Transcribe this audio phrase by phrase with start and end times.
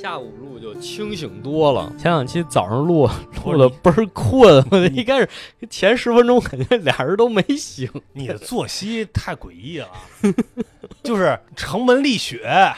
[0.00, 3.10] 下午录就清醒多了，前两期早上录
[3.44, 5.28] 录的倍儿困， 我一开始
[5.68, 7.90] 前十分钟感觉俩人都没醒。
[8.12, 9.88] 你的作息太诡异了，
[11.02, 12.72] 就是城门立雪。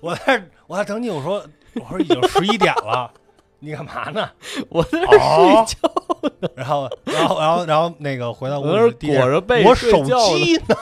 [0.00, 3.12] 我在我在等你，我说我说已经十一点了，
[3.60, 4.30] 你干嘛呢？
[4.70, 5.18] 我在这睡
[5.66, 5.76] 觉
[6.22, 6.50] 呢。
[6.56, 10.74] 然后然后然后然后那个回到屋里裹着被我手机呢，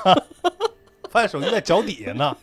[1.10, 2.36] 发现手机在脚底下呢。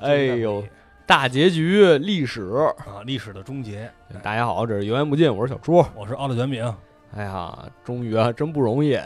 [0.00, 0.64] 哎呦！
[1.06, 2.42] 大结局，历史
[2.86, 3.90] 啊，历史的终结。
[4.22, 6.74] 大家好，这是油盐不进，我是小朱，我是奥特卷饼。
[7.14, 8.98] 哎呀，终于啊，真不容易。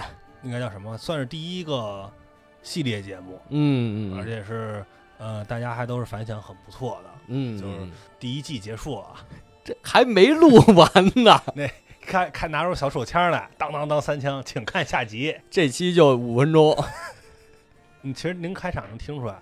[0.43, 0.97] 应该叫什么？
[0.99, 2.11] 算是第一个
[2.63, 4.85] 系列节目，嗯嗯，而且是
[5.19, 7.79] 呃，大家还都是反响很不错的，嗯，就是
[8.21, 9.07] 第一季结束了，
[9.65, 10.89] 这还没录完
[11.25, 11.41] 呢。
[11.57, 11.67] 那
[12.03, 15.35] 看看拿出小手枪来，当当当三枪，请看下集。
[15.51, 16.77] 这期就五分钟。
[18.03, 19.35] 你 其实您开场能听出来，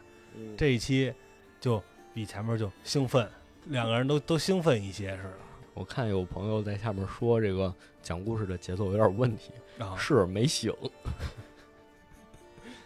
[0.57, 1.13] 这一期
[1.61, 1.83] 就。
[2.15, 3.29] 比前面就兴奋，
[3.65, 5.35] 两个人都都兴奋一些似的。
[5.75, 9.51] 我看有朋友在下面说这个讲故事的节奏有点问题，
[9.99, 10.73] 是没醒。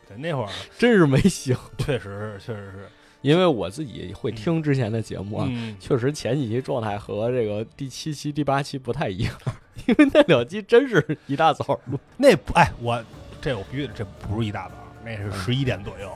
[0.09, 0.49] 对，那会儿
[0.79, 2.89] 真是没醒，确实是，确实是
[3.21, 5.47] 因为我自己会听之前的节目啊，
[5.79, 9.35] 确实前几期状态和这个第七期、第八期不太一样，
[9.87, 12.01] 因为那两期真是一大早录。
[12.17, 13.05] 那不哎，我
[13.43, 16.11] 这我必须这不是一大早，那是十一点左右。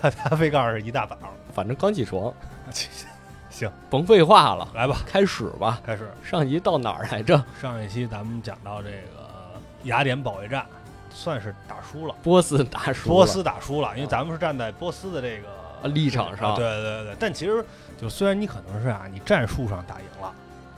[0.00, 1.18] 他他非告诉是一大早。
[1.50, 2.32] 反正刚起床，
[3.50, 6.10] 行，甭废话了，来吧，开始吧，开始。
[6.22, 7.42] 上一集到哪儿来着？
[7.60, 10.64] 上一期咱们讲到这个雅典保卫战，
[11.12, 16.54] 算是打输了，波斯打输了，波斯打输了，因为咱们是站在波斯的这个立场上。
[16.54, 17.64] 对对对，但其实
[18.00, 20.32] 就虽然你可能是啊，你战术上打赢了，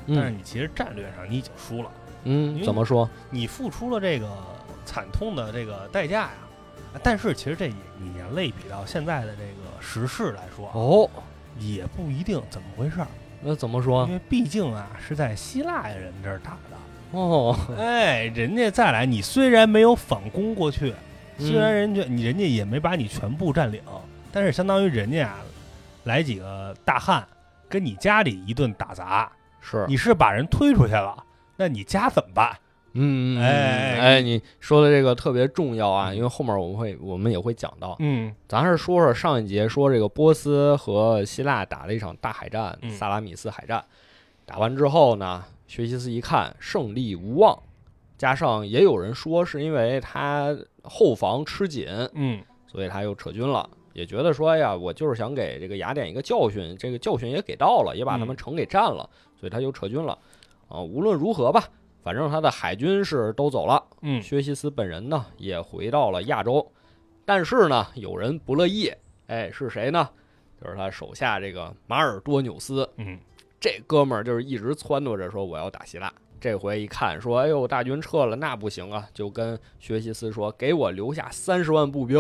[0.09, 1.91] 但是你其实战略上你已经输了。
[2.25, 3.09] 嗯，怎么说？
[3.31, 4.29] 你付出了这个
[4.85, 6.33] 惨痛的这个代价呀。
[7.03, 11.09] 但是其实这也你要类比到现在的这个时事来说哦，
[11.59, 13.07] 也不一定怎么回事儿。
[13.41, 14.07] 那怎么说？
[14.07, 17.57] 因为毕竟啊是在希腊人这儿打的哦。
[17.77, 20.95] 哎，人家再来，你虽然没有反攻过去，
[21.39, 23.83] 虽然人家你人家也没把你全部占领，
[24.31, 25.39] 但是相当于人家啊
[26.05, 27.27] 来几个大汉
[27.69, 31.25] 跟你家里一顿打砸，是你是把人推出去了，
[31.57, 32.57] 那你家怎么办？
[32.95, 37.97] 嗯，哎哎，你说的这个特别重要啊，因为后面我们会我们也会讲到。
[38.01, 43.83] 嗯，咱还是说说上一节说这个波斯和希腊打了一场大海战——萨拉米斯海战。
[44.45, 47.59] 打完之后呢，薛西斯一看胜利无望，
[48.19, 53.69] 加上也有人说是因为他后防吃紧，嗯，所以他又撤军了。
[53.95, 59.09] 也觉得说，哎呀，我就是想给这个雅典一个教训，这个教训也给到了，也把他们城给占了，
[59.39, 60.19] 所以他就撤军了。
[60.69, 61.65] 啊，无论如何吧。
[62.03, 66.71] 反正他的海军是都走了，嗯，薛西斯本人呢也回到了亚洲，
[67.25, 68.93] 但是呢有人不乐意，
[69.29, 70.09] 哎，是谁呢？
[70.61, 73.19] 就是他手下这个马尔多纽斯，嗯，
[73.61, 76.13] 这哥们儿就是一直撺掇着说我要打希腊。
[76.41, 82.19] 这回一看说，哎呦，大军撤了，那不行啊，就跟薛西斯说，给我留下三十万步兵，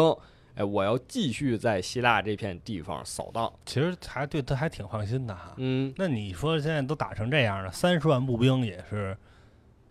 [0.54, 3.52] 哎，我要继续在希腊这片地方扫荡。
[3.66, 9.16] 其实还对他还挺放心的哈，嗯，那你说现在都打成这样了，三十万步兵也是。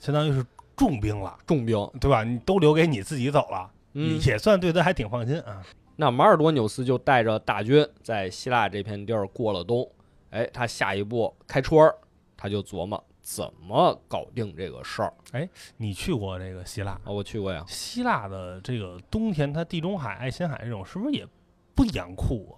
[0.02, 0.44] 相当于是
[0.76, 2.24] 重兵了，重兵对吧？
[2.24, 5.64] 你都留给你自己走了，嗯，也算对他还挺放心啊。
[5.96, 9.88] 那马尔多纽斯就带着大军在希腊这片地儿过了冬。
[10.32, 11.94] 哎，他下一步开春，
[12.36, 15.14] 他就琢磨怎么搞定这个事儿。
[15.34, 15.48] 哎，
[15.78, 17.12] 你去过这个希腊啊？
[17.12, 17.64] 我去过呀。
[17.68, 21.28] 希腊的这个冬天，它地中海、爱琴海这种是不是也
[21.76, 22.58] 不严酷啊？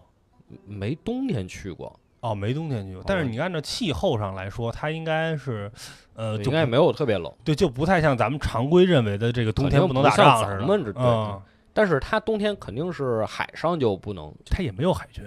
[0.66, 2.00] 没冬天去过。
[2.24, 5.70] 哦，没冬天去过，但是你按照气候上来说，它应该是，
[6.16, 10.94] 呃，应该没有特别冷，对，就不太像咱们常规认为的这个冬天不能打仗似的。
[10.96, 11.42] 嗯，
[11.74, 15.22] 但是它冬天肯定是海上就不能，它也没有海军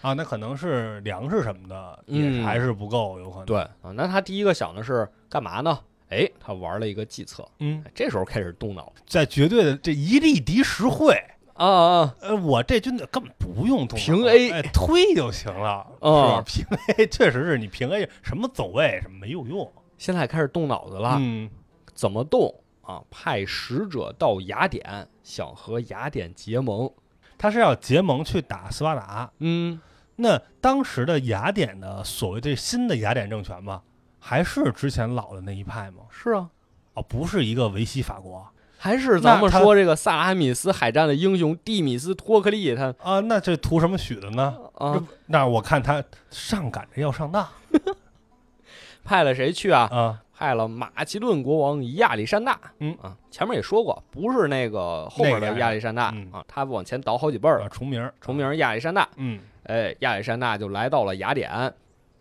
[0.00, 3.46] 啊，那可能是粮食什么的也还是不够，有可能。
[3.46, 5.78] 对啊，那他第一个想的是干嘛呢？
[6.10, 11.16] 哎，他玩了一个计策，嗯，这时候开始动脑，在绝对的这一力敌十会。
[11.54, 12.14] 啊啊！
[12.20, 16.42] 呃，我这军队根本不用动平 A，哎，推就行了，是吧？
[16.46, 16.66] 平
[16.96, 19.70] A 确实是你平 A 什么走位什么没有用。
[19.96, 21.48] 现在开始动脑子了，嗯，
[21.94, 22.52] 怎么动
[22.82, 23.00] 啊？
[23.10, 26.90] 派使者到雅典，想和雅典结盟。
[27.38, 29.30] 他是要结盟去打斯巴达。
[29.38, 29.80] 嗯，
[30.16, 33.82] 那当时的雅典的所谓的新的雅典政权吧，
[34.18, 36.02] 还是之前老的那一派吗？
[36.10, 36.50] 是啊，
[36.94, 38.44] 哦，不是一个维希法国。
[38.84, 44.54] 还是咱们说这个萨拉米斯海战的英雄蒂米斯托克利，他啊，那这图什么许的呢？
[44.74, 47.48] 啊，那我看他上赶着要上当，
[49.02, 49.88] 派了谁去啊？
[49.90, 52.60] 啊，派了马其顿国王亚历山大。
[52.80, 59.08] 嗯啊，前面也说过，不是那个后面的亚历山大啊，他往前倒好几辈儿，重名重名亚历山大。
[59.16, 61.72] 嗯，哎，亚历山大就来到了雅典，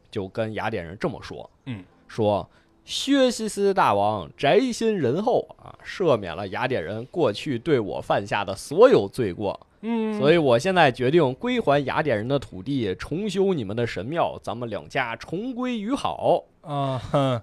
[0.09, 2.49] 就跟雅典人这么说，嗯，说
[2.85, 17.41] 薛西斯大王宅心仁厚啊，赦免了雅典人过去对我犯下的所有罪过，嗯所以我现在决定归还雅典人的土地，重修你们的神庙，咱们两家重归于好啊，哼，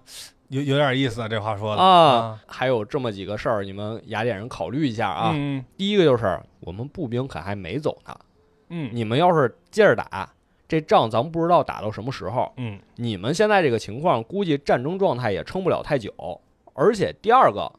[0.48, 2.38] 有有点意思啊，这话说的啊。
[2.46, 5.32] 还有这么几个事儿，你们雅典人考虑一下啊。
[5.34, 8.14] 嗯第一个就是我们步兵可还没走呢，
[8.68, 10.30] 嗯你们要是接着打，
[10.70, 12.52] 这仗咱们不知道打到什么时候。
[12.56, 16.14] 嗯你们现在这个情况，估计战争状态也撑不了太久。
[16.74, 17.70] 而且第二个，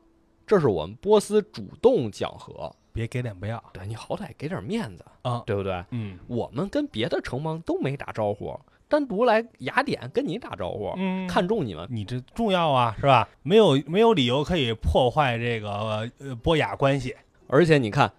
[0.45, 5.81] 这是我们波斯主动讲和，别给脸不要对你好歹给点面子啊对不对？
[5.91, 8.59] 嗯我们跟别的城邦都没打招呼，
[8.89, 11.87] 单独来雅典跟你打招呼，嗯，看中你们。
[11.89, 13.29] 你这重要啊，是吧？
[13.41, 17.15] 没有没有理由可以破坏这个呃波雅关系。
[17.47, 18.11] 而且你看，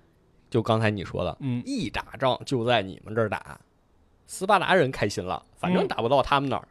[0.48, 3.60] 就刚才你说的，嗯一打仗就在你们这儿打，
[4.32, 5.88] 斯巴达人开心了，反正嗯。
[5.88, 6.66] 打不到他们那儿，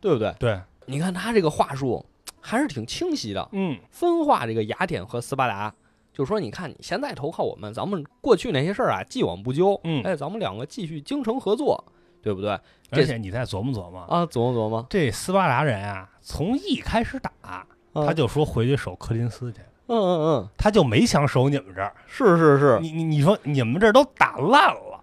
[0.00, 0.34] 对不对？
[0.40, 2.04] 对，你看他这个话术
[2.40, 3.78] 还是挺清晰的，嗯。
[3.92, 5.72] 分化这个雅典和斯巴达，
[6.12, 10.02] 就说你看你现在投靠我们，咱们过去那些事儿啊，既往不咎，嗯。
[10.02, 11.84] 哎，咱们两个继续精诚合作，
[12.20, 12.58] 对不对？
[12.90, 17.64] 而且你再琢磨琢磨，啊，琢磨琢磨，这斯巴达人啊，从一开始打，
[17.94, 21.94] 他就说回去守柯林斯去，嗯嗯嗯，他就没想守你们这儿。
[22.08, 24.95] 是是是，你你你说你们这儿都打烂了，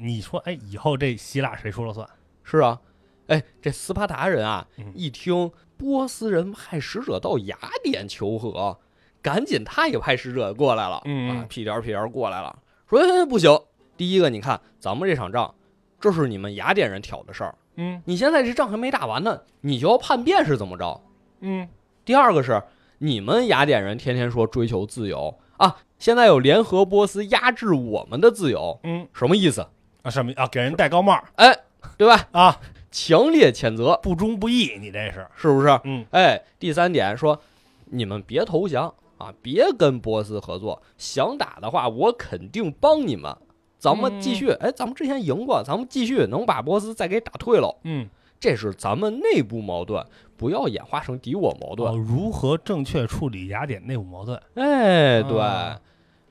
[0.00, 2.08] 你说哎，以后这希腊谁说了算？
[2.42, 2.80] 是啊，
[3.26, 8.78] 哎，这斯巴达人啊，嗯一听波斯人派使者到雅典求和，
[9.22, 12.58] 赶紧他也派使者过来了，嗯啊，屁颠儿屁颠儿过来了，
[12.88, 13.58] 说、哎、不行，
[13.96, 15.54] 第一个你看咱们这场仗，
[16.00, 21.00] 这是你们雅典人挑的事儿，嗯你现在这仗还没打完呢，你就要叛变是怎么着？
[21.40, 21.68] 嗯
[22.04, 22.62] 第二个是
[22.98, 29.66] 你们雅典人天天说追求自由啊，现在有联合波斯压制我们的自由，嗯什么意思？
[30.02, 30.46] 啊什么啊？
[30.46, 31.54] 给人戴高帽哎，
[31.96, 32.28] 对吧？
[32.32, 32.60] 啊？
[32.90, 35.26] 强烈谴责，不忠不义，你这是？
[35.36, 35.68] 是不是？
[35.84, 37.40] 嗯哎，第三点说，
[37.84, 43.36] 你们别投降啊，别跟波斯合作，想打的话，我肯定帮你们。
[43.78, 47.78] 咱们继续，哎，咱们之前赢过，咱们继续能把波斯再给打退了。
[47.84, 48.08] 嗯，
[48.40, 50.04] 这是咱们内部矛盾，
[50.36, 51.92] 不要演化成敌我矛盾。
[51.92, 54.36] 哦，如何正确处理雅典内部矛盾？
[54.54, 55.80] 哎，对，啊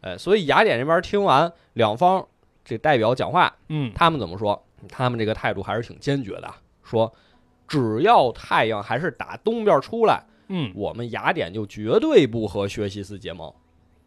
[0.02, 2.28] 哎，所以雅典这边听完两方
[2.70, 4.64] 这代表讲话，嗯他们怎么说？
[4.88, 7.12] 他们这个态度还是挺坚决的，说
[7.68, 13.52] 只要太阳还是打东边出来，嗯，我们雅典就绝对不和薛西斯结盟，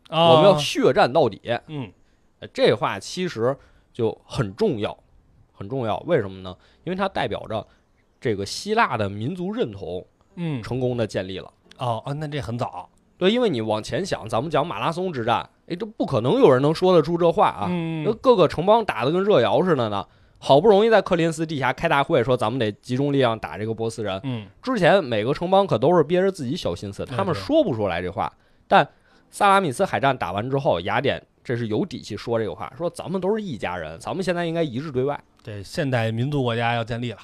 [0.09, 1.41] 啊我们要血战到底。
[1.67, 1.93] 嗯
[2.39, 3.57] 呃这话其实
[3.93, 4.97] 就很重要，
[5.53, 5.99] 很重要。
[6.07, 6.57] 为什么呢？
[6.85, 7.67] 因为它代表着
[8.21, 10.07] 这个希腊的民族认同
[10.37, 11.53] 嗯成功的建立了。
[11.79, 12.89] 哦哦，那这很早
[13.19, 17.67] 对，因为你往前想，咱们讲马拉松之战，哎，这不可能有人能说得出这话啊。
[17.71, 20.05] 嗯那各个城邦打得跟热窑似的呢，
[20.39, 24.21] 好不容易在克林斯地下开大会，说咱们得集中力量打这个波斯人。
[24.25, 28.33] 嗯之前每个城邦可都是憋着自己小心思，他们对对说不出来这话。
[28.67, 28.87] 但
[29.31, 35.19] 萨拉米斯海战打完之后，雅典这是有底气说这个话，说咱们都是一家人，咱们现在应该一致对外。
[35.43, 37.19] 这现代民族国家要建立了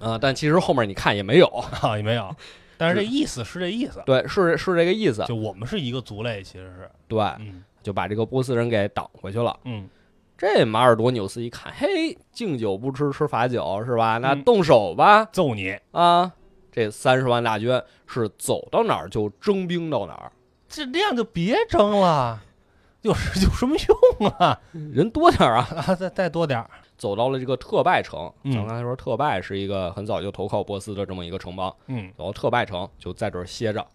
[0.00, 1.46] 啊、但其实后面你看也没有，
[1.80, 2.34] 啊，也没有，
[2.76, 9.56] 但是这意思是这意思，对，是是这个意思，就我们是一个族类，其实是，对，嗯就把这个波斯人给挡回去了。
[9.64, 9.88] 嗯
[10.36, 14.18] 这马尔多纽斯一看，嘿，敬酒不吃吃罚酒是吧？
[14.18, 15.24] 那嗯动手吧！
[15.26, 16.32] 揍你，啊，
[16.72, 20.32] 这三十万大军是走到哪儿就征兵到哪儿，
[20.68, 22.42] 这这样就别征了，
[23.02, 23.76] 有有什么
[24.18, 24.60] 用啊？
[24.72, 25.68] 人多点儿啊。
[25.86, 33.86] 啊，再再多点儿，走到了这个特拜城，嗯咱们刚才说特拜是一个很早就投靠波斯的这么一个城邦，嗯走到特拜城就在这儿歇着。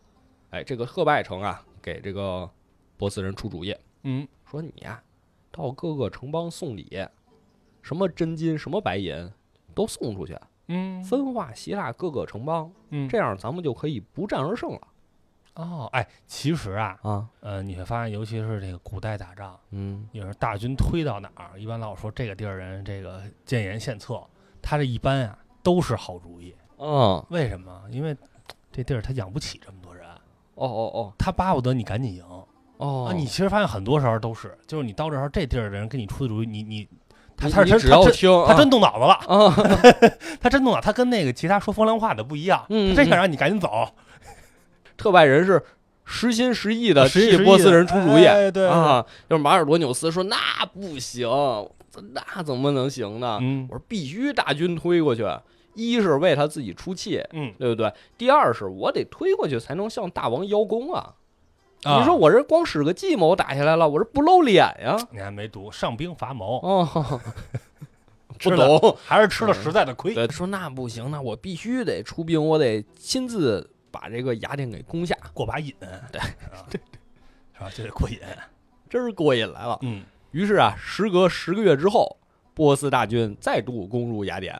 [0.51, 2.49] 哎，这个特拜城啊，给这个
[2.99, 5.01] 波斯人出主意，嗯说你呀、
[5.51, 7.07] 到各个城邦送礼，
[7.81, 9.31] 什么真金什么白银
[9.73, 10.37] 都送出去，
[10.67, 14.81] 嗯分化希腊各个城邦，嗯，这样咱们就可以不战而胜了
[15.55, 17.29] 哦，哎，其实啊，啊。
[17.39, 24.21] 呃，你会发现，尤其是这个古代打仗，嗯也是大军推到哪儿，一般老说这个地儿人这个建言献策，
[24.61, 26.53] 他这一般啊都是好主意。
[26.77, 27.83] 嗯，为什么？
[27.91, 28.15] 因为
[28.71, 30.05] 这地儿他养不起这么多人，
[30.55, 32.25] 哦哦哦他巴不得你赶紧赢
[32.79, 33.13] 哦，啊！
[33.13, 36.87] 你其实发现很多时候都是，就是你到这时候这地儿的人给你出的主意，你你
[37.37, 39.55] 他他你只要他他真听啊他真动脑子了，啊，
[40.41, 43.89] 他真动脑，他跟那个其他说风凉话的不一样，嗯他真想让你赶紧走，
[44.97, 45.63] 特拜人是
[46.05, 49.05] 实心实意的替波斯人出主意哎对啊。
[49.29, 50.37] 就是马尔多纽斯说那
[50.73, 51.27] 不行，
[52.13, 53.37] 那怎么能行呢？
[53.41, 55.25] 嗯我说必须大军推过去，
[55.73, 57.91] 一是为他自己出气，嗯，对不对？
[58.17, 61.13] 第二是我得推过去才能向大王邀功啊。
[61.83, 64.97] 啊你说我这光使个计谋打下来了，我这不露脸呀？
[65.11, 67.21] 你还没读上兵伐谋，哦，
[68.39, 70.13] 不懂，还是吃了实在的亏。
[70.13, 75.73] 对，说那不行，那我必须得出兵，我得亲自把这个雅典给攻下，过把瘾。
[76.11, 76.21] 对，
[76.69, 76.81] 对，
[77.53, 77.69] 是吧？
[77.69, 78.19] 就得过瘾，
[78.89, 79.77] 真是过瘾来了。
[79.81, 80.03] 嗯。
[80.31, 82.17] 于是啊，时隔十个月之后，
[82.53, 84.53] 波斯大军再度攻入雅典。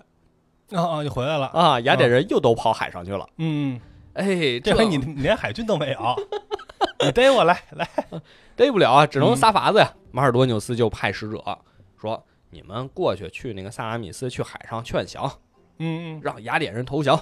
[0.71, 1.79] 啊啊，又回来了啊！
[1.81, 3.27] 雅典人又都跑海上去了。
[3.37, 3.79] 嗯，
[4.13, 5.99] 哎，这回你连海军都没有，
[7.05, 7.89] 你逮我来来，
[8.55, 9.93] 逮不了啊，只能撒法子呀。
[10.11, 11.43] 马尔多纽斯就派使者
[11.97, 15.23] 说：“你们过去去那个萨拉米斯，去海上劝降，
[15.77, 17.19] 嗯嗯，让雅典人投降。”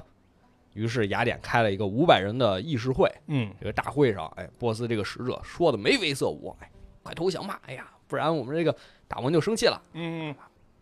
[0.73, 3.11] 于是雅典开了一个五百人的议事会。
[3.27, 6.69] 嗯，这个大会上，哎，波斯这个使者说的眉飞色舞，哎，
[7.03, 7.59] 快投降吧！
[7.65, 8.75] 哎呀，不然我们这个
[9.07, 9.81] 大王就生气了。
[9.93, 10.33] 嗯。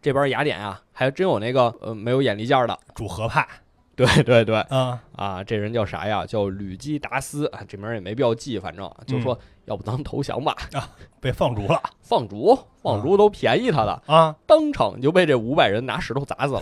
[0.01, 3.47] 这边雅典啊，还真有那个呃没有眼力见的主和派，
[3.95, 6.25] 对 对对，啊啊，这人叫啥呀？
[6.25, 10.89] 叫吕基达斯啊，这名也没必要记，反正就说要不咱们投降吧啊，
[11.21, 16.61] 被放逐了，放逐放逐都便宜他了啊，当场就被这五百人拿石头砸死了，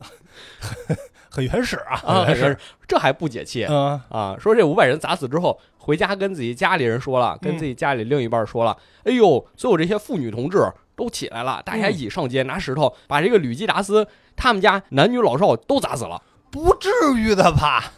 [1.30, 2.58] 很原始啊，啊，原始，
[2.88, 4.36] 这还不解气啊啊？
[4.38, 5.60] 说这五百人砸死之后。
[5.84, 10.58] 回家跟自己家里人说了，跟自己家里另一半说了，哎呦，所有这些妇女同志
[11.02, 14.06] 都起来了，大家一起上街拿石头，把这个吕基达斯
[14.36, 17.92] 他们家男女老少都砸死了，不至于的吧？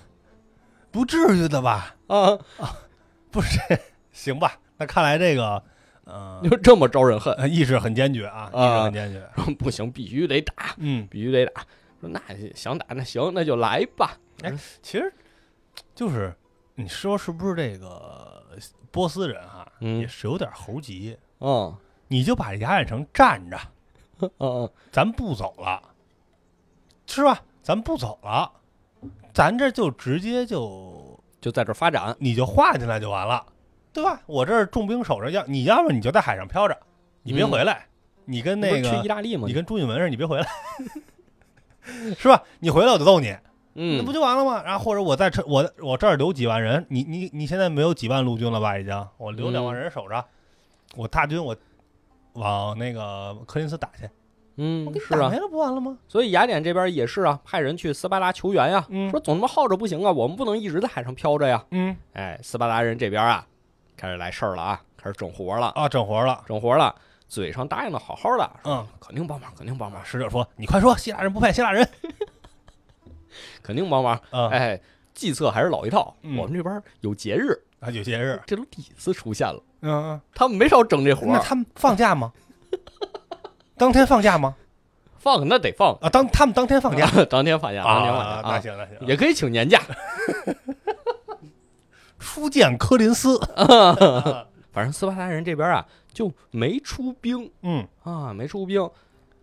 [0.90, 1.96] 不至于的吧？
[2.06, 2.78] 啊啊，
[3.30, 3.58] 不是，
[4.10, 4.58] 行吧？
[4.78, 5.62] 那看来这个，
[6.06, 11.62] 嗯，就这么招人恨，意识很坚决啊，意识很坚决， 不行，必须得打，嗯，必须得打。
[12.00, 12.20] 说那
[12.54, 14.16] 想打那行，那就来吧。
[14.42, 14.50] 哎，
[14.82, 15.12] 其实
[15.94, 16.34] 就是。
[16.76, 18.44] 你说是不是这个
[18.90, 21.16] 波斯人哈，也是有点猴急。
[21.38, 21.72] 嗯，
[22.08, 23.58] 你就把雅典城占着，
[24.20, 25.82] 嗯嗯，咱不走了，
[27.06, 27.40] 是吧？
[27.62, 28.50] 咱不走了，
[29.32, 33.44] 咱这就直接就就在这发展，你就划进来就完了，
[33.92, 34.20] 对吧？
[34.26, 36.76] 我这儿重兵守着，要你要么你就在海上漂着，
[37.22, 37.86] 你别回来，
[38.26, 39.46] 你跟那个去意大利吗？
[39.46, 40.46] 你跟朱允文似的，你别回来，
[42.18, 42.42] 是吧？
[42.60, 43.34] 你回来我就揍你。
[43.76, 44.62] 嗯，那不就完了吗？
[44.62, 48.78] 然后或者我在这，我我这儿留几万人，你你你现在没有几万陆军了吧？
[48.78, 50.24] 已经，我留两万人守着，
[50.96, 51.56] 我大军我
[52.34, 54.08] 往那个柯林斯打去。
[54.56, 55.98] 嗯，是啊，没了不完了吗？
[56.06, 61.64] 所以雅典这边也是啊，派人去斯巴达求援呀，说总他妈耗着不行啊，我们不能一直在海上漂着呀。
[61.72, 63.44] 嗯，哎，斯巴达人这边啊，
[63.96, 66.94] 开始来事儿了啊，开始整活了啊，整活了，整活了，
[67.26, 70.00] 嘴上答应的好好的，嗯，肯定帮忙，肯定帮忙。
[70.04, 71.88] 使者说，你快说，希腊人不派希腊人。
[73.60, 74.80] 肯定帮忙，哎，
[75.14, 76.14] 计策还是老一套。
[76.22, 79.60] 我们这边有节日啊，有节日，这都第一次出现了。
[79.84, 82.32] 嗯嗯，他们没少整这活那他们放假吗？
[83.76, 84.56] 当天放假吗？
[85.18, 86.08] 放，那得放啊。
[86.08, 88.42] 当他们当天放假， 当天放假，当天放假。
[88.48, 89.80] 那行那行，也可以请年假。
[92.18, 93.38] 初见柯林斯，
[94.72, 97.50] 反正斯巴达人这边啊就没出兵。
[97.62, 98.88] 嗯啊，没出兵。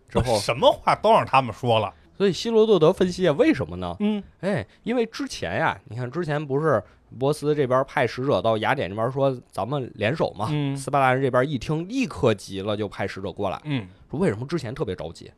[0.08, 1.92] 之后什么话都让他们说了。
[2.18, 3.96] 所以希罗多德分析啊，为什么呢？
[4.00, 6.82] 嗯，哎，因为之前呀，你看之前不是
[7.18, 10.48] 波斯这边派使者到雅典这边说咱们联手嘛？
[10.50, 13.60] 嗯，斯巴达人这边一听立刻急了，就派使者过来。
[13.64, 15.30] 嗯，说为什么之前特别着急？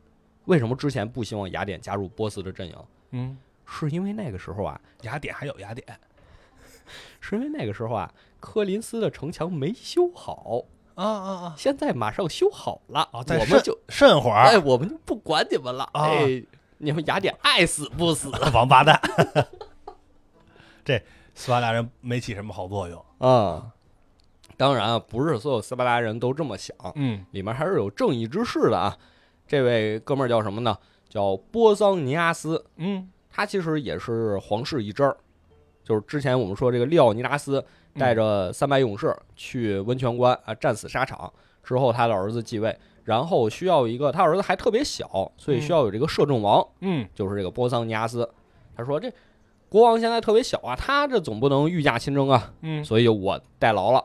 [0.45, 2.75] 为什么之前不希望雅典加入波斯的阵营？
[3.11, 5.85] 嗯，是因为那个时候啊，雅典还有雅典，
[7.19, 10.63] 是因为那个时候啊，科林斯的城墙没修好
[10.95, 11.55] 啊啊啊！
[11.57, 16.43] 现在马上修好了啊，我们就慎会儿，哎，我们就不管你们了，哎。
[16.77, 18.99] 你们雅典爱死不死， 王八蛋！
[20.83, 21.01] 这
[21.35, 23.71] 斯巴达人没起什么好作用啊。
[24.57, 28.97] 当然啊，不是所有斯巴达人都这么想，嗯，里面还是有正义之士的啊。
[29.45, 30.75] 这位哥们儿叫什么呢？
[31.09, 32.65] 叫波桑尼阿斯。
[32.77, 35.15] 嗯，他其实也是皇室一支儿，
[35.83, 37.63] 就是之前我们说这个利奥尼达斯
[37.95, 42.75] 带着三百勇士去温泉关啊，战死沙场之后，他的儿子继位。
[43.03, 48.27] 然后需要一个，他儿子还特别小，所以需要有这个摄政王，嗯，就是这个波桑尼阿斯。
[48.75, 49.11] 他说这
[49.69, 54.03] 国王现在特别小啊，他这总不能御驾亲征啊，嗯，所以我代劳了。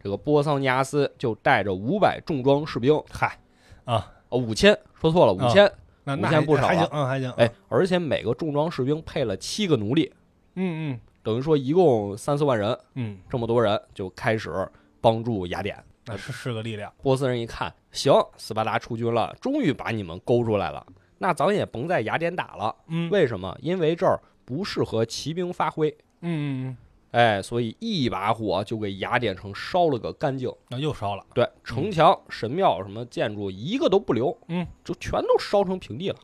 [0.00, 3.38] 这个波桑尼亚斯就带着五百重装士兵，嗨，
[3.84, 5.66] 啊，五千，说错了，五千，
[6.04, 7.30] 五千不少，还行，嗯，还行。
[7.32, 10.12] 哎，而且每个重装士兵配了七个奴隶，
[10.54, 14.68] 嗯嗯，等于说一共三四万人，嗯，这么多人就开始
[15.00, 15.76] 帮助雅典。
[16.06, 16.90] 那是是个力量。
[17.02, 20.86] 波斯人一看，行，斯巴达出军了，终于把你们勾出来了，
[21.18, 22.74] 那咱也甭在雅典打了。
[22.86, 23.54] 嗯，为什么？
[23.60, 24.18] 因为这儿
[24.48, 25.94] 不适合骑兵发挥。
[26.22, 26.76] 嗯嗯嗯。
[27.10, 30.50] 哎，所以一把火就给雅典城烧了个干净。
[30.70, 31.22] 那又烧了。
[31.34, 34.34] 对，城墙、神庙什么建筑一个都不留。
[34.48, 36.16] 嗯，就全都烧成平地了。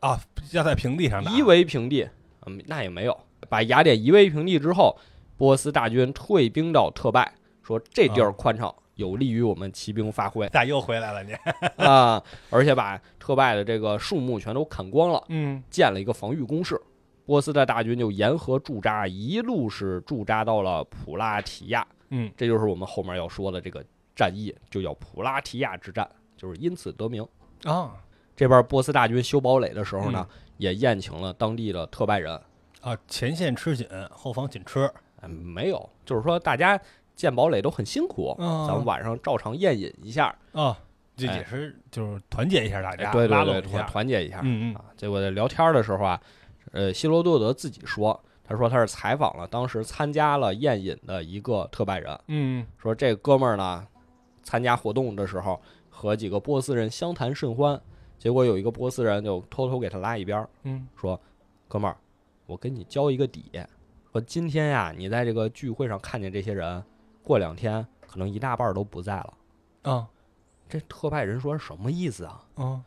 [0.00, 0.20] 啊，
[0.52, 1.30] 要在平地上打。
[1.30, 2.06] 夷为平地。
[2.44, 3.18] 嗯，那也没有。
[3.48, 4.94] 把雅典夷为平地之后，
[5.38, 7.32] 波斯大军退兵到特拜，
[7.62, 8.74] 说这地儿宽敞。
[8.96, 11.34] 有利于我们骑兵发挥咋又回来了你？
[11.84, 12.22] 啊！
[12.48, 16.80] 而且把特拜的这个树木全都砍光了，嗯建了一个防御工事。
[17.26, 27.26] 波斯的大军就沿河驻扎，一路是驻扎到了普拉提亚，嗯这就是我们后面要说的这个战役，就叫普拉提亚之战，就是因此得名。
[27.64, 27.96] 啊
[28.36, 32.40] 这边波斯大军修堡垒的时候呢，嗯也宴请了当地的特拜人。
[32.80, 34.88] 啊，前线吃紧，后方紧吃。
[35.22, 36.78] 嗯，没有，就是说大家
[37.14, 40.78] 建堡垒都很辛苦，嗯咱们晚上照常宴饮一下，啊，
[41.16, 43.86] 这哎也是就是团结一下大家，哎对对对，团。
[43.86, 44.40] 团结一下。
[44.44, 46.20] 嗯嗯啊，结果在聊天的时候啊，
[46.76, 53.86] 呃，希罗多德自己说，他说他是采访了当时参加了宴饮的一个特拜人，嗯说这哥们儿呢，
[54.42, 57.80] 参加活动的时候和几个波斯人相谈甚欢，
[58.18, 61.20] 结果有一个波斯人就偷偷给他拉一边儿，嗯说，
[61.66, 61.96] 哥们儿，
[62.46, 63.50] 我跟你交一个底，
[64.12, 66.82] 说今天呀，你在这个聚会上看见这些人，
[67.22, 69.34] 过两天可能一大半儿都不在了。
[69.82, 70.08] 啊
[70.68, 72.42] 这特派人说什么意思啊？
[72.56, 72.80] 啊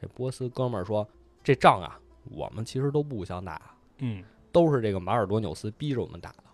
[0.00, 1.06] 这波斯哥们儿说，
[1.44, 4.22] 这仗啊，我们其实都不想打，嗯
[4.52, 6.44] 都是这个马尔多纽斯逼着我们打的。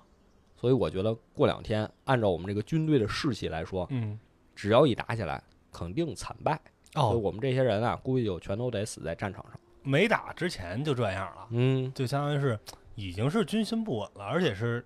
[0.57, 4.19] 所以我觉得过两天，按照我们这个军队的士气来说，嗯
[4.55, 6.61] 只要一打起来，肯定惨败。
[6.95, 9.61] 所以哦，我们这些人啊，估计就全都得死在战场上。
[9.83, 12.59] 没打之前就这样了，嗯，就相当于是
[12.95, 14.85] 已经是军心不稳了，而且是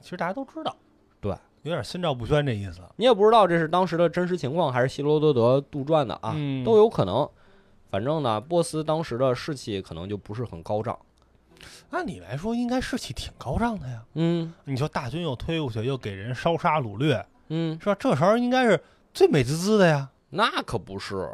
[0.00, 0.76] 其实大家都知道，
[1.20, 1.30] 对，
[1.62, 7.28] 有点心照不宣这意思你也不知道这是当时的真实情况，还是希罗多德杜撰的啊，嗯都有可能。
[7.96, 10.98] 反正呢，波斯当时的士气可能就不是很高涨。
[11.88, 14.02] 按理来说应该士气挺高涨的呀。
[14.16, 17.96] 嗯你说大军又推过去，又给人烧杀掳掠，嗯，是吧？
[17.98, 18.78] 这时候应该是
[19.14, 20.10] 最美滋滋的呀。
[20.28, 21.26] 那可不是。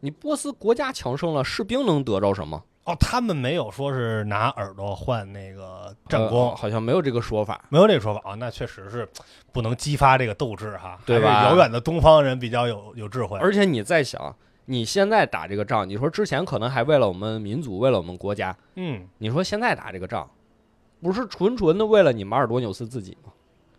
[0.00, 2.64] 你波斯国家强盛了，士兵能得着什么？
[2.84, 7.62] 哦，他们没有说是拿耳朵换那个战功，呃好像没有这个说法。
[7.68, 8.34] 没有这个说法啊。
[8.36, 9.06] 那确实是
[9.52, 13.38] 不能激发这个斗志哈，对吧遥远的东方人比较有有智慧。
[13.40, 14.34] 而且你在想，
[14.70, 20.30] 你现在打这个仗，你说之前可能还为了我们民族，为了我们国家，嗯，你说现在打这个仗，
[21.00, 23.32] 不是纯纯的为了你马尔多纽斯自己吗？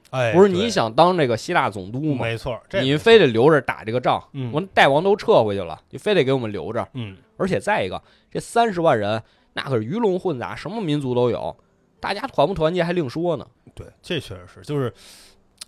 [0.10, 2.26] 哎，不是你想当这个希腊总督吗？
[2.26, 6.88] 没错，这你非得留着打这个仗，嗯我们代王都撤回去了，你非得给我们留着。
[6.96, 9.22] 嗯而且再一个，这三十万人
[9.54, 11.56] 那可是鱼龙混杂，什么民族都有，
[12.00, 13.46] 大家团不团结还另说呢。
[13.76, 14.92] 对，这确实是，就是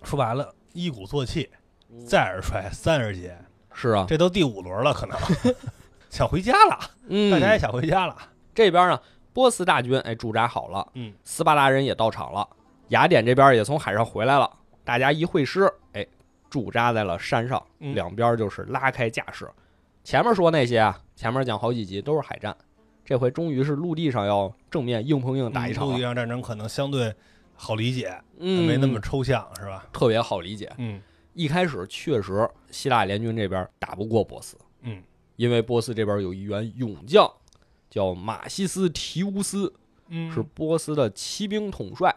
[0.02, 1.48] 说白了，一鼓作气，
[2.06, 3.38] 再而衰，三而竭，
[3.74, 5.18] 是啊，这都第五轮了，可能
[6.10, 8.16] 想回家了，嗯，大家也想回家了。
[8.54, 9.00] 这边呢，
[9.34, 12.48] 波斯大军哎驻扎好了，嗯，斯巴达人也到场了，
[12.90, 14.50] 雅典这边也从海上回来了，
[14.84, 16.06] 大家一会师，哎，
[16.50, 19.50] 驻扎在了山上，嗯两边就是拉开架势。
[20.04, 22.56] 前面说那些啊，前面讲好几集都是海战，
[23.06, 27.14] 这回终于是陆地上要正面硬碰硬打一场了陆地，上战争可能相对
[27.56, 29.86] 好理解，嗯，没那么抽象，是吧？
[29.94, 30.70] 特别好理解。
[30.78, 31.02] 嗯
[31.34, 35.02] 一开始确实希腊联军这边打不过波斯，嗯
[35.36, 37.32] 因为波斯这边有一员勇将
[37.90, 39.74] 叫马西斯提乌斯，
[40.10, 42.16] 嗯是波斯的骑兵统帅，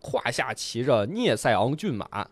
[0.00, 2.28] 胯下骑着涅塞昂骏马。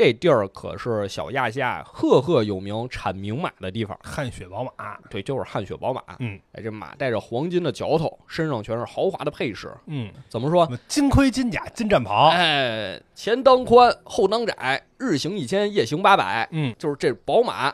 [0.00, 4.96] 这地儿可是小亚细亚赫赫有名产名马的地方，汗血宝马。
[5.10, 6.02] 对，就是汗血宝马。
[6.20, 9.70] 嗯哎，这马带着黄金的角头，身上全是豪华的配饰。
[9.88, 10.66] 嗯，怎么说？
[10.88, 12.30] 金盔金甲金战袍。
[12.30, 16.48] 哎，前当宽，后当窄，日行一千，夜行八百。
[16.50, 17.70] 嗯就是这宝马，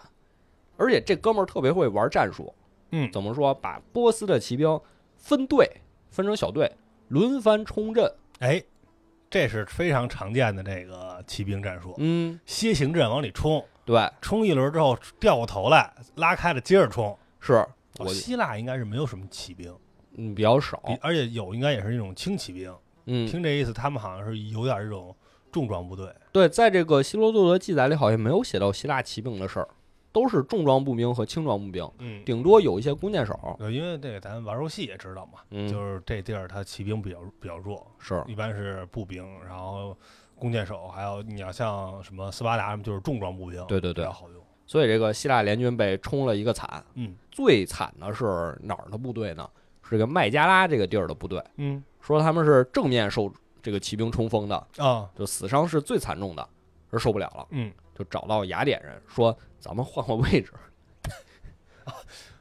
[0.77, 2.53] 而且这哥们儿特别会玩战术。
[2.91, 3.55] 嗯怎么说？
[3.55, 4.81] 把波斯的骑兵
[5.15, 5.71] 分队，
[6.11, 6.73] 分成小队，
[7.07, 8.13] 轮番冲阵。
[8.41, 8.61] 哎，
[9.37, 17.15] 这是非常常见的这个骑兵战术，嗯，楔形阵往里冲，对，冲一轮之后掉过头来，拉开了接着冲。
[17.39, 17.69] 是哦
[17.99, 19.71] 我希腊应该是没有什么骑兵，
[20.17, 20.83] 嗯比较少。
[21.03, 22.75] 而且有应该也是那种轻骑兵。
[23.05, 25.15] 嗯，听这意思，他们好像是有点这种
[25.53, 26.11] 重装部队。
[26.33, 29.69] 对，在这个希罗多德记载里，好像没有写到希腊骑兵的事儿，
[30.17, 33.39] 都是重装步兵和轻装步兵，嗯，顶多有一些弓箭手。
[33.59, 39.95] 对，因为这个咱玩游戏也知道嘛，嗯，就是这地儿它骑兵比较比较弱，是一般是步兵，然后
[40.35, 44.43] 弓箭手，还有你要像什么斯巴达什么，就是重装步兵，对对对比较好用。
[44.65, 46.83] 所以这个希腊联军被冲了一个惨。
[46.95, 49.47] 嗯最惨的是哪儿的部队呢？
[49.83, 53.31] 是这个麦加拉这个地儿的部队，嗯说他们是正面受
[53.63, 56.49] 这个骑兵冲锋的，啊就死伤是最惨重的，
[56.91, 60.53] 是受不了了，嗯，就找到雅典人说：“咱们换换位置。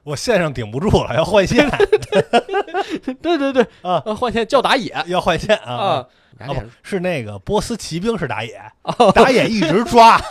[0.03, 1.67] 我线上顶不住了，要换线
[3.21, 5.73] ”对对对，啊，呃换线叫打野要换线啊。
[5.73, 6.07] 啊！
[6.41, 10.21] 雅哦典不是那个波斯骑兵是打野，哦打野一直抓，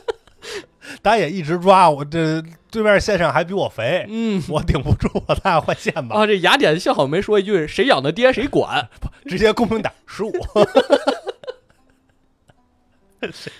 [1.02, 8.88] 打野一直抓，我这对面线上还比我肥，嗯我顶不住，咱俩换线吧，啊，这雅典幸好没说一句“谁养的爹谁管
[9.26, 10.32] 直接公平打十五。
[13.32, 13.52] 行，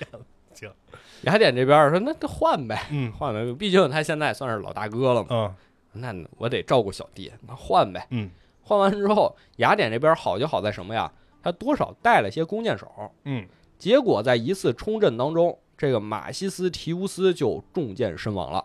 [1.27, 5.55] 雅典这边说那那换呗，嗯换呗，毕竟他现在算是老大哥了嘛，嗯
[6.01, 8.07] 那我得照顾小弟，那换呗。
[8.11, 8.31] 嗯
[8.63, 11.11] 换完之后，雅典这边好就好在什么呀？
[11.43, 12.91] 他多少带了些弓箭手，
[13.25, 13.47] 嗯，
[13.79, 18.65] 结果在一次冲阵当中，这个马西斯提乌斯就中箭身亡了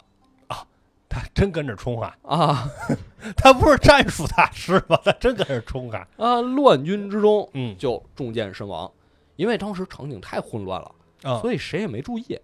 [1.07, 2.15] 他真跟着冲啊！
[2.23, 2.65] 啊
[3.35, 4.97] 他不是战术大师吗？
[5.03, 6.07] 他真跟着冲啊！
[6.17, 6.39] 啊！
[6.41, 8.89] 乱军之中嗯就中箭身亡，
[9.35, 10.91] 因为当时场景太混乱了，
[11.23, 12.39] 啊，所以谁也没注意。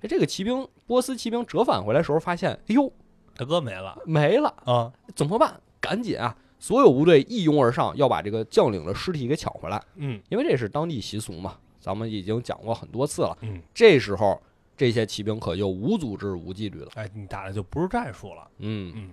[0.00, 2.92] 哎，这个骑兵波斯骑兵折返回来的时候，发现，哎呦，
[3.36, 4.92] 大哥没了没了，啊！
[5.14, 5.60] 怎么办？
[5.80, 6.36] 赶紧啊！
[6.58, 11.56] 所有部队一拥而上，要把这个将领的尸体给抢回来，嗯因为这是当地习俗嘛。
[11.80, 13.38] 咱们已经讲过很多次了。
[13.40, 14.40] 嗯，这时候
[14.76, 16.88] 这些骑兵可就无组织、无纪律了。
[16.94, 18.48] 哎，你打的就不是战术了。
[18.58, 19.10] 嗯，嗯，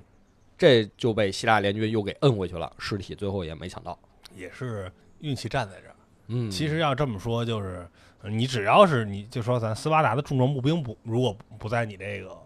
[0.57, 3.97] 这就被希腊联军又给摁回去了，尸体最后也没抢到。
[4.35, 5.95] 也是运气站在这儿。
[6.27, 12.37] 嗯，其实要这么说，就是呃你只要是你就说咱斯巴达的重装步兵不如果不在你这个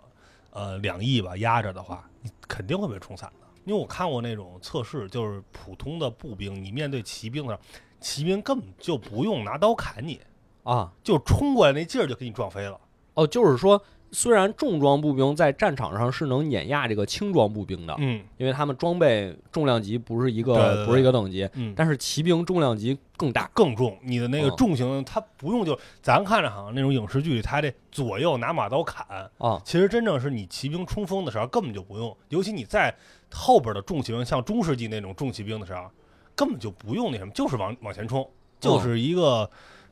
[0.51, 3.47] 呃两翼吧压着的话，你肯定会被冲散的。
[3.65, 7.61] 因为我看过那种测试，就是普通的步兵，你面对骑兵的时候，
[7.99, 10.19] 骑兵根本就不用拿刀砍你，
[10.63, 12.79] 啊，就冲过来那劲儿就给你撞飞了。
[13.13, 18.23] 哦，就是说，虽然重装步兵在战场上是能碾压这个轻装步兵的，嗯。
[18.37, 20.85] 因为他们装备重量级不是一个对对对。
[20.85, 23.49] 不是一个等级，嗯，但是骑兵重量级更大。
[23.53, 24.55] 更重，你的那个嗯。
[24.55, 29.05] 重型，它不用就咱看着好像那种影视剧里，他得左右拿马刀砍，
[29.37, 32.95] 啊，其实真正是你骑兵冲锋的时候根本就不用，尤其你在
[33.31, 35.89] 后边的重骑兵，像中世纪那种重骑兵的时候，
[36.35, 38.27] 根本就不用那什么，就是往往前冲，
[38.59, 39.49] 就是一个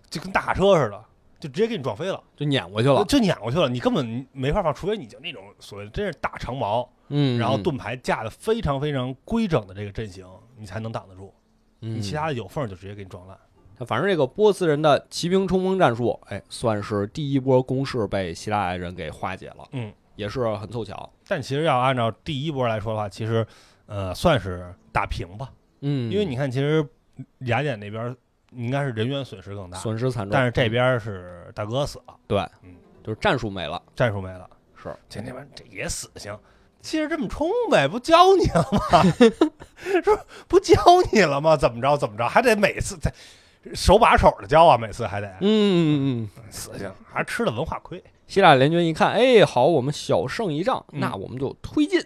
[0.09, 1.03] 就跟大卡车似的，
[1.39, 3.03] 就直接给你撞飞了，就碾过去了。
[3.05, 10.25] 就碾过去了，你根本没法放，除非你就那种所谓的真是大长矛，嗯，然后盾牌架的非常非常规整的这个阵型，
[10.57, 11.33] 你才能挡得住，
[11.81, 13.37] 嗯，你其他的有缝儿就直接给你撞烂。
[13.85, 21.07] 反正这个波斯人的骑兵冲锋战术，哎，算是第一波攻势被希腊人给化解了，嗯，也是很凑巧。
[21.27, 23.45] 但其实要按照第一波来说的话，其实
[23.85, 26.83] 呃算是打平吧，嗯，因为你看，其实
[27.41, 28.15] 雅典那边
[28.51, 34.95] 应该是人员损失更大，损失惨重，但是这边是大哥死了，对，嗯，就是战术没了，战术没了，是。
[35.09, 36.37] 这那边这也死性。
[36.79, 39.03] 其实这么冲呗，不教你了吗？
[39.75, 40.75] 是不不教
[41.11, 41.57] 你了吗？
[41.57, 43.11] 怎么着怎么着，还得每次在
[43.73, 45.27] 手把手的教啊，每次还得。
[45.41, 46.29] 嗯嗯嗯。
[46.49, 48.01] 死性，还吃了文化亏。
[48.27, 50.99] 希腊联军一看，哎，好，我们小胜一仗，嗯。
[51.01, 51.99] 那我们就推进，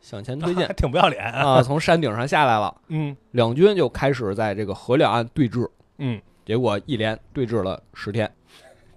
[0.00, 0.66] 向前推进。
[0.66, 3.16] 还 挺不要脸啊，从山顶上下来了，嗯。
[3.32, 8.30] 两军就开始在这个河两岸对峙，嗯，结果一连对峙了十天。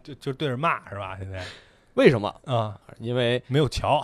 [0.04, 1.18] 就就对着骂是吧？
[1.20, 1.44] 现在
[1.96, 2.34] 为什么？
[2.46, 4.02] 啊，因为没有桥。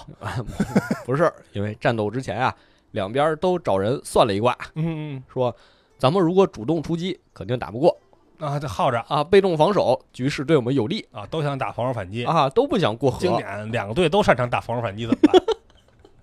[1.06, 2.54] 不是因为战斗之前啊，
[2.92, 5.56] 两边都找人算了一卦，嗯嗯说
[5.98, 7.98] 咱们如果主动出击，肯定打不过
[8.40, 12.26] 啊，这耗着啊；被动防守，局势对我们有利啊，都想打防守反击。
[12.26, 15.44] 啊，都不想过河经典，两个队都擅长打防守反击怎么办？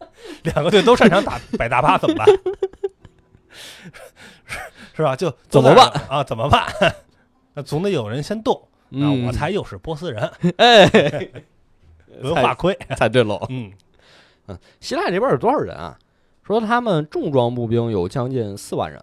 [0.54, 2.26] 两个队都擅长打摆大巴怎么办？
[4.92, 5.14] 是是吧？
[5.16, 6.22] 就怎么办啊？
[6.24, 6.66] 怎么办？
[7.54, 8.68] 那总得有人先动。
[8.90, 11.30] 那嗯我猜又是波斯人， 哎，
[12.22, 12.76] 文化亏。
[12.88, 13.44] 猜猜对喽。
[13.48, 13.72] 嗯
[14.46, 15.96] 嗯希腊这边有多少人啊？
[16.42, 19.00] 说他们重装步兵有将近四万人，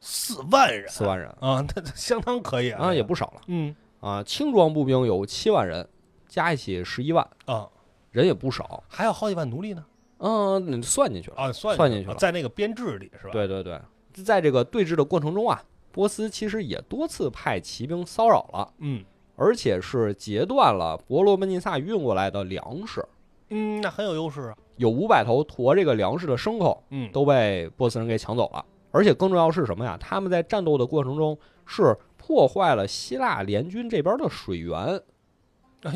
[0.00, 4.22] 四万人四万人啊，那那相当可以啊，也不少了嗯啊。
[4.22, 5.88] 轻装步兵有七万人，
[6.28, 7.66] 加一起十一万，啊，
[8.10, 8.84] 人也不少。
[8.88, 9.82] 还有好几万奴隶呢
[10.18, 11.36] 嗯，你算进去了。
[11.38, 13.80] 啊，算算进去了在那个编制里是吧？，对对对，
[14.22, 19.04] 在这个对峙的过程中啊，波斯其实也多次派骑兵骚扰了，嗯
[19.36, 23.06] 而且是截断了伯罗奔尼撒运过来的粮食，
[23.50, 24.56] 嗯，那很有优势啊。
[24.76, 28.64] 有五百头驮这个粮食的牲口嗯，都被波斯人给抢走了。
[28.90, 29.96] 而且更重要是什么呀？
[30.00, 35.00] 他们在战斗的过程中是破坏了希腊联军这边的水源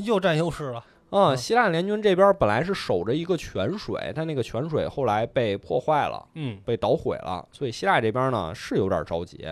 [0.05, 0.85] 又占优势了。
[1.13, 1.33] 啊。
[1.33, 6.29] 嗯希腊联军这边本来是守着一个泉水，但那个泉水后来被破坏了。
[6.35, 9.47] 嗯被捣毁了，所以希腊这边呢是有点着急。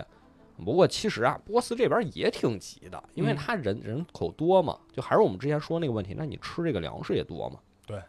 [0.63, 7.57] 不过其实啊，波斯这边也挺急的，因为嗯他人人口多嘛，就还是我们之前说那个问题，那你吃这个粮食也多嘛。
[7.87, 7.99] 对，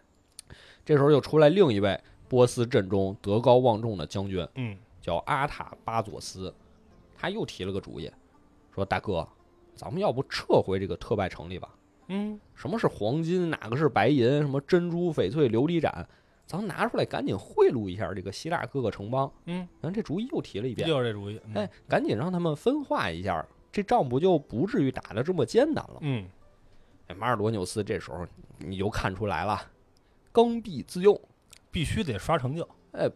[0.84, 6.54] 这时候又出来另一位波斯阵中德高望重的将军，嗯叫阿塔巴佐斯，
[7.16, 8.10] 他又提了个主意，
[8.74, 9.26] 说大哥，
[9.74, 11.70] 咱们要不撤回这个特拜城里吧？
[12.12, 12.38] 嗯。
[12.54, 16.06] 什么是黄金，哪个是白银，什么珍珠、翡翠、琉璃盏，
[16.46, 19.32] 咱拿出来赶紧贿赂一下这个希腊各个城邦。
[19.46, 21.40] 嗯，咱这主意又提了一遍，就是这主意。
[21.46, 21.54] 嗯。
[21.56, 25.98] 哎，，赶紧让他们分化一下，这仗不就不至于打得这么艰难了。
[26.02, 26.28] 嗯。
[27.08, 28.26] 哎，马尔罗纽斯这时候
[28.58, 29.60] 你就看出来了，
[30.30, 31.20] 刚愎自用，
[31.70, 32.68] 必须得刷成就。
[32.92, 33.10] 哎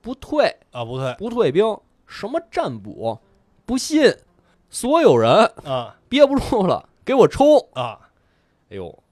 [0.00, 0.44] 不退。
[0.72, 1.14] 啊，不退。
[1.18, 1.64] 不退兵，
[2.06, 3.20] 什么占卜，
[3.66, 4.12] 不信，
[4.70, 5.30] 所有人
[5.64, 5.94] 啊。
[6.08, 7.46] 憋不住了，给我冲！
[7.74, 8.07] 啊，
[8.70, 9.02] 哎呦，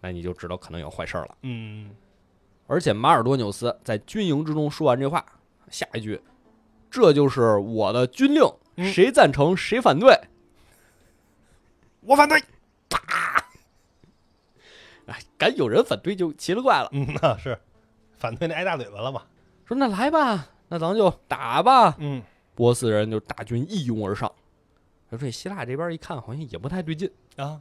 [0.00, 1.36] 那你就知道可能有坏事儿了。
[1.42, 1.90] 嗯，
[2.66, 5.24] 而且马尔多纽斯在军营之中说完这话，
[5.70, 6.20] 下一句
[6.90, 8.42] ：“这就是我的军令，
[8.76, 10.18] 嗯谁赞成谁反对。
[12.00, 12.40] 我反对。
[15.06, 16.88] 哎，敢有人反对就奇了怪了。
[16.92, 17.58] 嗯，那是
[18.18, 19.22] 反对那挨大嘴巴了嘛。
[19.64, 21.94] 说那来吧，那咱就打吧。
[21.98, 22.22] 嗯
[22.54, 24.30] 波斯人就大军一拥而上。
[25.08, 27.60] 说这希腊这边一看好像也不太对劲，啊，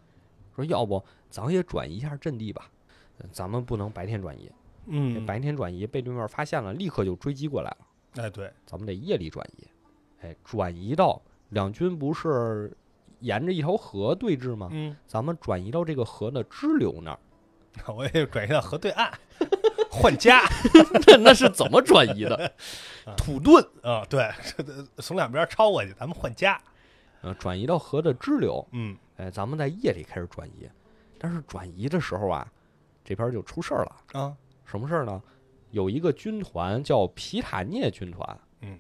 [0.58, 2.70] 说要不咱也转移一下阵地吧？
[3.32, 4.52] 咱们不能白天转移，
[4.88, 7.78] 嗯，白天转移被对面发现了，立刻就追击过来了。
[8.24, 9.67] 哎对，咱们得夜里转移。
[10.22, 12.76] 哎，转移到两军不是
[13.20, 14.70] 沿着一条河对峙吗？
[14.72, 17.20] 嗯，咱们转移到这个河的支流那儿。
[17.96, 19.12] 我也转移到河对岸
[19.91, 20.41] 换家
[21.08, 22.52] 那那是怎么转移的？
[23.15, 24.63] 土遁，啊，对，这
[25.02, 26.60] 从两边抄过去，咱们换家。
[27.22, 28.67] 呃，转移到河的支流。
[28.72, 30.70] 嗯哎，咱们在夜里开始转移，
[31.20, 32.48] 但是转移的时候啊，
[33.04, 33.96] 这边就出事儿了。
[34.14, 35.22] 啊，什么事儿呢？
[35.72, 38.80] 有一个军团叫皮塔涅军团，嗯，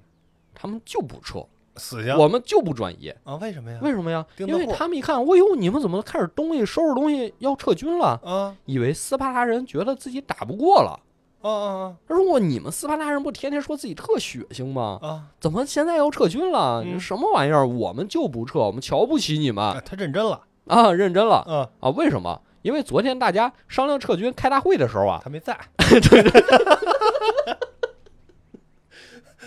[0.53, 1.45] 他们就不撤，
[1.75, 3.13] 死刑我们就不转移。
[3.23, 3.35] 啊？
[3.35, 3.79] 为什么呀？
[3.81, 4.25] 为什么呀？
[4.37, 8.19] 因为他们一看，哎呦，你们怎么开始东西收拾东西要撤军了？
[8.23, 10.99] 啊以为斯巴达人觉得自己打不过了。
[11.41, 14.99] 啊啊他说：“我你们斯巴达人不天天说自己特血腥吗？
[15.01, 15.23] 啊！
[15.39, 16.81] 怎么现在要撤军了？
[16.83, 17.65] 嗯你什么玩意儿？
[17.67, 20.41] 我们就不撤，我们瞧不起你们啊他认真了。
[20.67, 20.91] 啊！
[20.91, 21.89] 认真了啊，啊！
[21.91, 22.41] 为什么？
[22.63, 25.57] 因为昨天大家商量撤军开大会的时候啊，他没在。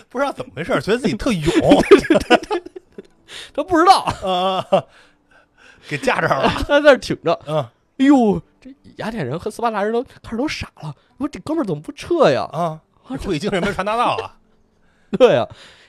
[0.09, 1.49] 不知道怎么回事，觉得自己特勇
[3.53, 4.65] 他不知道，啊，
[5.87, 6.49] 给架这儿了。
[6.67, 7.39] 他在那儿挺着。
[7.47, 7.57] 嗯
[7.99, 12.47] 哎呦，这雅典人和斯巴达人都开始都傻了，说这哥们儿怎么不撤呀？
[12.53, 14.37] 啊，会议精神没传达到啊
[15.17, 15.45] 对呀、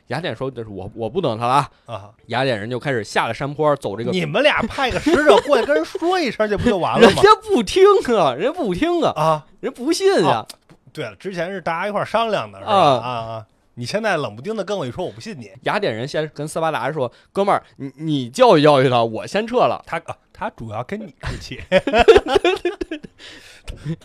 [0.08, 1.70] 雅典说：“这是我我不等他了啊。
[1.86, 4.10] 啊！”雅典人就开始下了山坡，走这个。
[4.10, 7.14] 你们俩派个使者过去跟人说一声，这不就完了吗？
[7.14, 7.84] 人家不听
[8.18, 10.44] 啊，人家不听啊，啊，人不信啊。
[10.92, 12.72] 对了，之前是大家一块儿商量的，是吧？
[12.72, 13.46] 啊啊啊！
[13.74, 15.50] 你现在冷不丁的跟我一说，我不信你。
[15.62, 19.82] 雅典人先跟斯巴达说：“哥们儿，你你教育教育他，我先撤了。
[19.86, 21.60] 他啊，他主要跟你 生气，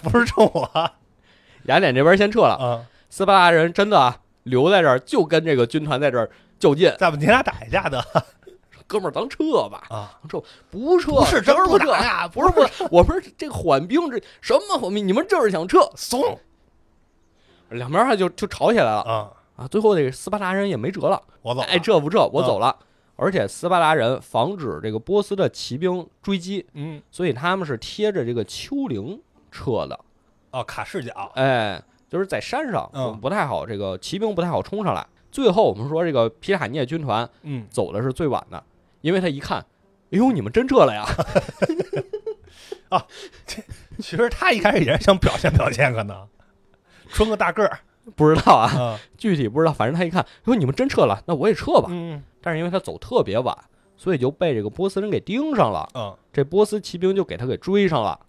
[0.03, 0.91] 不是冲我”
[1.65, 2.85] 雅典这边先撤了，啊！
[3.09, 6.93] 斯巴达人真的啊留在这儿，就跟这个军团在这儿较劲。
[6.97, 8.03] 咱们你俩打一架的
[8.87, 10.19] 哥们儿，咱撤吧，啊！
[10.29, 15.05] 撤不撤，不是真不打呀不是不是，我们这个缓兵这什么缓兵？
[15.05, 15.79] 你们就是想撤？
[15.95, 16.39] 怂
[17.69, 19.29] 两边还就就吵起来了啊！
[19.57, 19.67] 啊！
[19.67, 22.73] 最后这个斯巴达人也没辙了，我走了，爱撤不撤，我走了。
[23.17, 29.19] 而且斯巴达人防止这个波斯的骑兵追击，嗯，所以他们是贴着这个丘陵
[29.51, 29.99] 撤的。
[30.51, 35.05] 哦，卡视角，哎，就是在山上，嗯我们不太好，这个骑兵不太好冲上来。
[35.29, 38.63] 最后我们说这个皮塔涅军团嗯，走的是最晚的，
[39.01, 41.05] 因为他一看，哎呦，你们真撤了呀！
[42.89, 43.05] 啊，
[43.45, 43.61] 这
[43.97, 46.27] 其实他一开始也是想表现表现，可能
[47.09, 47.79] 穿个大个儿
[48.15, 51.89] 不知道啊，啊，具体不知道，反正他一看，说你们真撤了，那我也撤吧。
[51.91, 53.57] 嗯但是因为他走特别晚，
[53.95, 55.87] 所以就被这个波斯人给盯上了。
[55.95, 56.15] 嗯。
[56.31, 58.19] 这波斯骑兵就给他给追上了，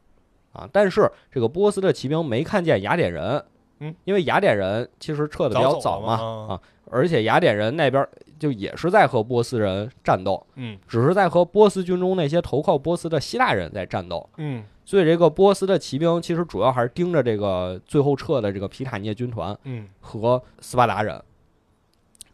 [0.53, 0.67] 啊！
[0.73, 3.45] 但是这个波斯的骑兵没看见雅典人，
[3.81, 6.15] 嗯，因为雅典人其实撤的比较早嘛。
[6.49, 10.79] 啊，而且雅典人那边就也是在和波斯人战斗，嗯。
[10.89, 14.65] 只是在和波斯军中那些投靠波斯的希腊人在战斗，嗯。
[14.87, 19.87] 所以这个波斯的骑兵其实主要还是盯着这个最后撤的这个皮塔涅军团嗯。
[20.01, 21.23] 和斯巴达人，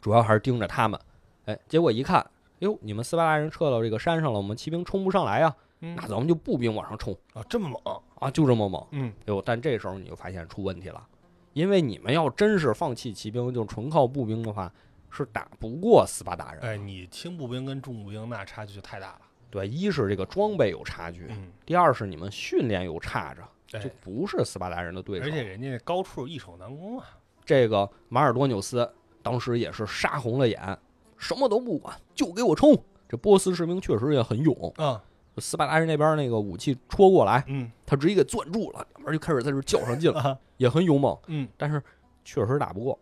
[0.01, 1.01] 主要还是盯着他们。
[1.47, 2.25] 哎，结果一看，
[2.61, 8.87] 哟，你们斯巴达人撤到这个山上了，我们骑兵冲不上来呀，嗯那咱们就步兵往上冲啊，这么猛，啊，就这么猛。
[8.93, 11.07] 嗯哟，但这时候你就发现出问题了，
[11.53, 14.73] 因为你们要真是放弃骑兵，就纯靠步兵的话，
[15.11, 16.63] 是打不过斯巴达人。
[16.63, 25.31] 哎，你轻步兵跟重步兵那差距就太大了，对，一是这个装备有差距，嗯，第二是你们训练有差着，就哎，不是斯巴达人的对手而。
[25.31, 27.07] 且人家高处易守难攻啊，
[27.45, 28.91] 这个马尔多纽斯
[29.23, 30.79] 当时也是杀红了眼，
[31.17, 32.77] 什么都不管，就给我冲！
[33.09, 35.01] 这波斯士兵确实也很勇，啊，
[35.39, 37.71] 斯巴达人那边那个武器戳过来，嗯。
[37.87, 41.49] 他直接给攥住了，两边就开始在这较上劲了，啊，也很勇猛，嗯。
[41.57, 41.83] 但是
[42.25, 42.99] 确实打不过。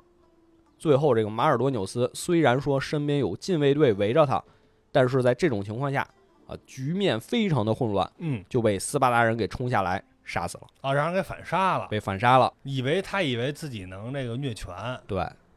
[0.78, 4.42] 最后，这个马尔多纽斯虽然说身边有禁卫队围着他，
[4.90, 6.06] 但是在这种情况下
[6.46, 8.44] 啊，局面非常的混乱，嗯。
[8.48, 12.52] 就被斯巴达人给冲下来杀死了，啊，让人给反杀了，被反杀了。
[12.64, 15.00] 以为他以为自己能这个虐权啊，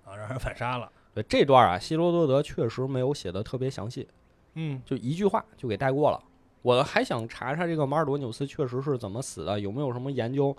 [0.05, 4.07] 让人反杀了，对这段啊，希罗多德确实没有写的特别详细，
[4.55, 6.21] 嗯就一句话就给带过了。
[6.61, 10.55] 我还想查查这个马尔多纽斯确实是怎么死的，有没有什么研究？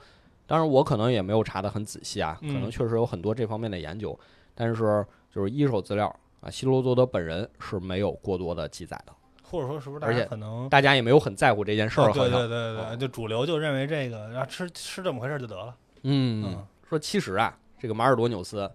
[0.46, 4.18] 当然，我可能也没有查得很仔细啊，可嗯能确实有很多这方面的研究，
[4.54, 6.06] 但是就是一手资料
[6.40, 9.12] 啊，希罗多德本人是没有过多的记载的。
[9.42, 15.74] 或者说是不是大家可能大家也没有很在乎这件事儿，对对对，就主流就认为这个，啊吃吃这么回事儿就得了。
[16.02, 18.70] 嗯，说其实啊，这个马尔多纽斯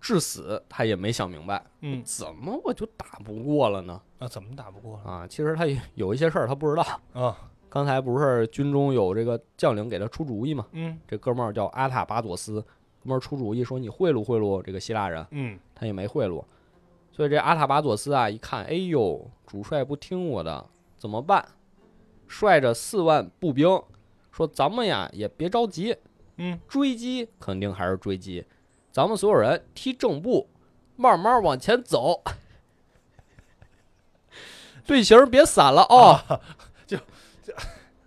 [0.00, 4.00] 至死他也没想明白，嗯怎么我就打不过了呢？
[4.18, 6.82] 啊，怎么打不过了啊，其实他也有一些事儿他不知道。
[7.12, 7.36] 啊？
[7.70, 10.66] 刚才不是军中有这个将领给他出主意嘛？
[10.72, 16.42] 嗯这哥们儿叫阿塔巴佐斯，哥们儿出主意说你贿赂贿赂这个希腊人，嗯他也没贿赂。
[17.12, 20.64] 所以这阿塔巴佐斯啊，一看，哎呦，主帅不听我的，
[20.96, 21.46] 怎么办？
[22.26, 23.68] 率着四万步兵，
[24.30, 25.96] 说咱们呀也别着急，
[26.36, 28.44] 嗯，追击肯定还是追击，
[28.92, 30.48] 咱们所有人踢正步，
[30.96, 32.22] 慢慢往前走，
[34.86, 36.40] 队形别散了哦
[36.86, 36.96] 就
[37.42, 37.52] 就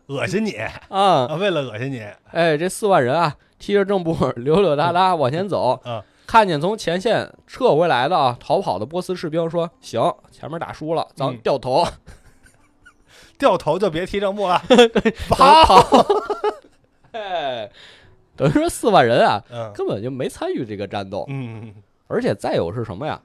[0.08, 0.72] 恶心你啊！
[0.90, 1.36] 啊！
[1.36, 5.80] 为了恶心你，哎，这四万人啊，踢着正步，溜溜达达往前走。
[5.84, 11.86] 啊看见从前线撤回来的啊，逃跑的波斯士兵说：“行，前面打输了，咱们嗯掉头，
[13.38, 14.58] 掉头就别踢正步了。
[15.28, 16.06] 跑跑。”
[17.12, 17.70] 哎，
[18.42, 19.72] 等于说四万人啊，嗯。
[19.74, 21.26] 根本就没参与这个战斗。
[21.30, 21.74] 嗯
[22.08, 23.22] 而且再有是什么呀？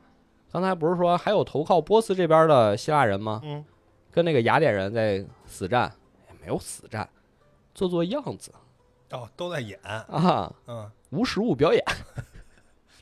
[0.53, 3.41] 刚才不是说还有投靠波斯这边的希腊人吗？
[3.45, 3.65] 嗯，
[4.13, 5.93] 跟那个雅典人在死战，
[6.29, 7.09] 也没有死战，
[7.75, 8.53] 做做样子。
[9.11, 11.83] 哦，都在演，啊，嗯，无实物表演，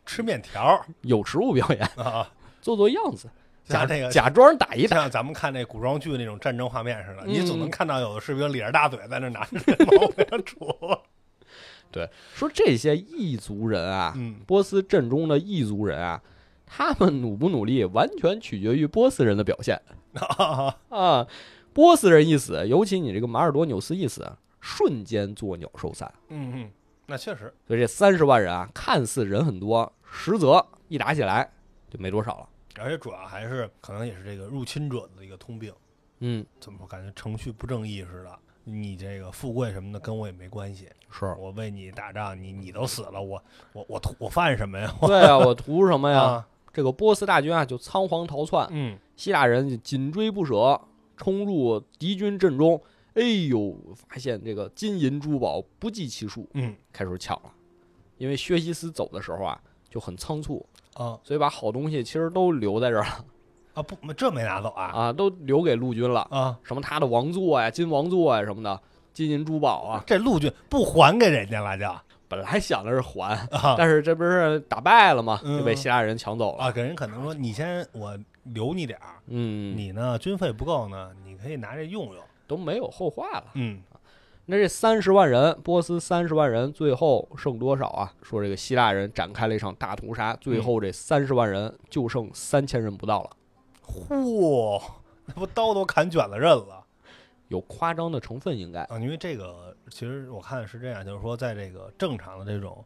[0.07, 0.85] 吃面条。
[1.03, 3.29] 有实物表演，啊，做做样子，
[3.67, 4.97] 假像那个假装打一打。
[4.97, 7.29] 像咱们看那古装剧那种战争画面似的，嗯。
[7.29, 10.99] 你总能看到有的士兵咧着大嘴在那拿着这矛 在那杵。
[12.35, 16.23] 说这些异族人啊，嗯波斯阵中的异族人啊，
[16.67, 19.81] 他们努不努力，完全取决于波斯人的表现
[20.15, 21.27] 啊啊。
[21.73, 24.25] 波斯人一死，尤其你这个马尔多纽斯一死，
[24.61, 26.13] 瞬间作鸟兽散。
[26.29, 26.71] 嗯嗯，
[27.07, 31.51] 那确实，所以这三十万人啊，看似人很多，实则一打起来
[31.91, 32.49] 就没多少了。
[32.81, 35.73] 而且主要还是可能也是这个入侵者的一个通病。
[36.21, 36.87] 嗯，怎么说？
[36.87, 38.39] 感觉程序不正义似的。
[38.65, 44.95] 你这个富贵什么的跟我也没关系，是我为你打仗，你你都死了，我我我图我犯什么呀？
[45.03, 46.21] 对啊，我图什么呀？
[46.21, 50.81] 啊，这个波斯大军啊，就仓皇逃窜，嗯希腊人紧追不舍，
[51.17, 52.81] 冲入敌军阵中。
[53.15, 57.53] 哎呦，发现这个金银珠宝不计其数，嗯开始抢了。
[58.17, 63.25] 因为薛西斯走的时候啊，就很仓促，啊所以把好东西其实都留在这儿了
[63.75, 66.27] 啊不，这没拿走啊啊，都留给陆军了。
[66.31, 66.59] 啊！
[66.63, 68.81] 什么他的王座呀、金王座呀什么的，
[69.13, 71.85] 金银珠宝啊，这陆军不还给人家了就
[72.27, 75.41] 本来想的是还，啊但是这不是打败了吗？
[75.45, 76.65] 嗯就被希腊人抢走了。
[76.65, 82.23] 啊，给人可能说你先我留你点儿，嗯，你呢军费不够呢，你可以拿这用用。
[82.47, 83.45] 都没有后话了。
[83.55, 83.81] 嗯
[84.45, 88.13] 那这三十万人，波斯三十万人，最后剩多少啊？
[88.23, 93.31] 说这个希腊人展开了一场大屠杀，最后这三十万人就剩三千人不到了，
[93.87, 94.83] 嚯，
[95.27, 96.85] 那不刀都砍卷了刃了
[97.49, 98.83] 有夸张的成分应该。
[98.85, 98.99] 啊！
[98.99, 102.85] 因为这个其实我看是这样，就是说在这个正常的这种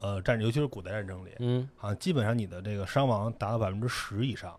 [0.00, 4.58] 呃战，尤其是古代战争里，嗯，好像基本上你的这个伤亡达到百分之十以上，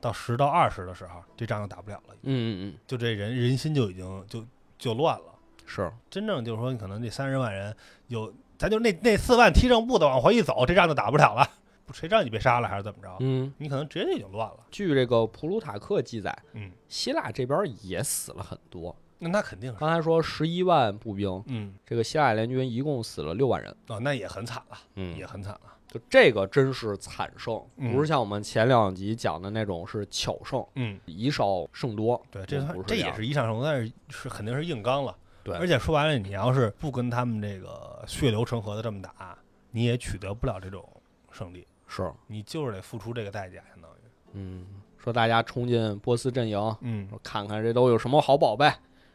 [0.00, 4.44] 到十到二十的时候，这仗就打不了了，嗯嗯嗯，就这人人心就已经就
[4.78, 5.24] 就乱了。
[5.66, 7.74] 是，真正就是说，你可能这三十万人
[8.08, 11.48] 有，咱就那那四万踢正步的往回一走，这仗就打不了了。
[11.90, 13.16] 不，谁让你被杀了还是怎么着？
[13.20, 14.58] 嗯，你可能直接就已经乱了。
[14.70, 18.94] 据这个普鲁塔克记载，嗯，希腊这边也死了很多。
[19.18, 19.78] 那那肯定是。
[19.78, 23.74] 刚才说十一万步兵，嗯，这个希腊联军一共死了六万人。
[23.88, 25.60] 哦，那也很惨了，嗯也很惨了。
[25.88, 32.22] 就这个真是惨胜，嗯不是像我们前两集讲的那种是巧胜，嗯，以少胜多。
[32.30, 35.16] 对，这不算这也是这样是一上胜，但是是肯定是硬刚了。
[35.42, 39.36] 对而且说白了，你要是不跟他们这个血流成河的这么打，
[39.70, 40.86] 你也取得不了这种
[41.32, 43.94] 胜利，是，你就是得付出这个代价，相当于。
[44.34, 44.64] 嗯，
[44.96, 48.70] 说大家冲进波斯阵营，嗯说看看这都有什么好宝贝。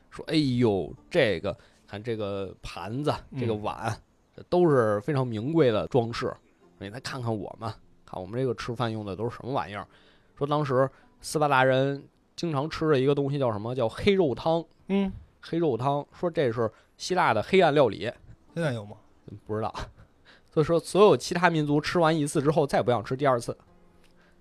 [0.09, 1.57] 说，哎呦，这个
[1.87, 3.97] 看这个盘子，这个嗯碗，
[4.35, 6.33] 这都是非常名贵的装饰。
[6.79, 7.73] 你再看看我们，
[8.05, 9.87] 看我们这个吃饭用的都是什么玩意儿？
[10.37, 10.89] 说当时
[11.21, 12.05] 斯巴达人
[12.35, 13.73] 经常吃的一个东西叫什么？
[13.73, 14.63] 叫黑肉汤。
[14.87, 15.11] 嗯，
[15.41, 18.11] 黑肉汤，说这是希腊的黑暗料理，
[18.53, 18.97] 现在有吗？
[19.47, 19.73] 不知道。
[20.55, 23.57] 所以说，所有其他民族吃完一次之后，再不想吃第二次。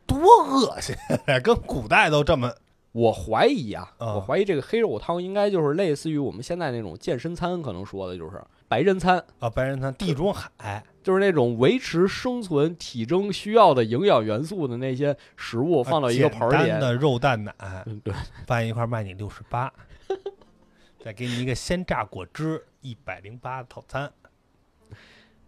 [0.06, 0.94] 多恶心，
[1.42, 2.54] 跟古代都这么
[2.92, 16.56] 我怀疑啊，啊我怀疑这个黑肉汤应该就是类似于我们现在那种健身餐，可能说的就是白人餐，啊，白人餐地中海就是那种维持生存体征需要的营养元素的那些食物，放到一个盆儿里。
[16.56, 17.52] 啊简单的肉蛋奶
[17.86, 18.14] 嗯，对，
[18.46, 19.72] 拌一块儿卖你六十八，
[21.02, 24.12] 再给你一个鲜榨果汁一百零八的套餐。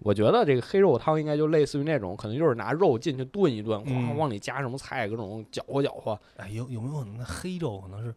[0.06, 6.16] 我觉得这个黑肉汤应该就类似于那种，可能就是拿肉进去炖一炖，嗯咣往里加什么菜，各种搅和搅和。
[6.36, 8.14] 哎，有有没有可能那黑肉可能是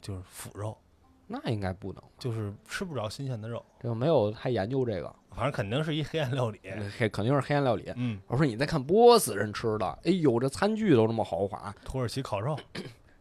[0.00, 0.78] 就是腐肉，
[1.26, 6.60] 那应该不能，就是吃不着新鲜的肉，这个没有太研究这个，反正肯定是一黑暗料理。
[6.96, 7.92] 黑肯定是黑暗料理。
[7.96, 12.56] 嗯，我说你再看波斯人吃的，哎呦，这餐具都这么豪华，土耳其烤肉，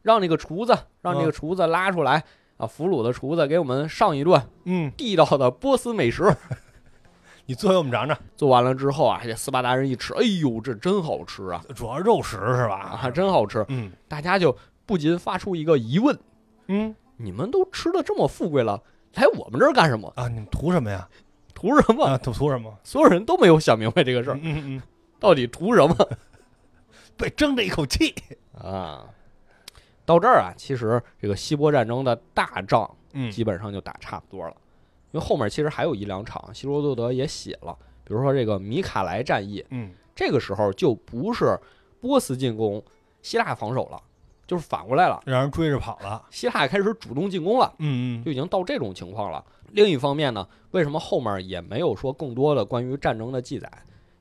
[0.03, 2.23] 让那个厨子，让那个厨子拉出来
[2.57, 6.31] 啊，俘虏的厨子给我们上一顿嗯，地道的波斯美食。
[7.45, 12.99] 你做给我们尝尝，做完了之后啊，这斯巴达人一吃，哎呦，这真好吃啊，主要是肉食是吧？
[13.01, 13.65] 啊，真好吃。
[13.69, 16.17] 嗯大家就不禁发出一个疑问：
[16.67, 18.81] 嗯你们都吃的这么富贵了，
[19.13, 20.11] 来我们这儿干什么？
[20.15, 21.07] 啊，你们图什么呀？
[21.53, 22.05] 图什么？
[22.05, 22.73] 啊，图图什么？
[22.83, 24.81] 所有人都没有想明白这个事儿，嗯嗯，
[25.19, 25.95] 到底图什么
[27.17, 28.15] 被争这一口气。
[28.57, 29.05] 啊？
[30.05, 34.55] 到这儿啊，其实这个希波战争的大仗嗯基本上就打差不多了，
[35.11, 41.57] 因为后面其实还有一两场，希罗多德也写了，比如说这个米卡莱战役，嗯这个时候就不是
[41.99, 42.83] 波斯进攻，
[43.21, 44.01] 希腊防守了，
[44.45, 46.23] 就是反过来了，让人追着跑了。
[46.29, 47.73] 希腊开始主动进攻了。
[47.79, 49.43] 嗯就已经到这种情况了。
[49.71, 53.71] 另一方面呢，为什么后面也没有说更多的关于战争的记载？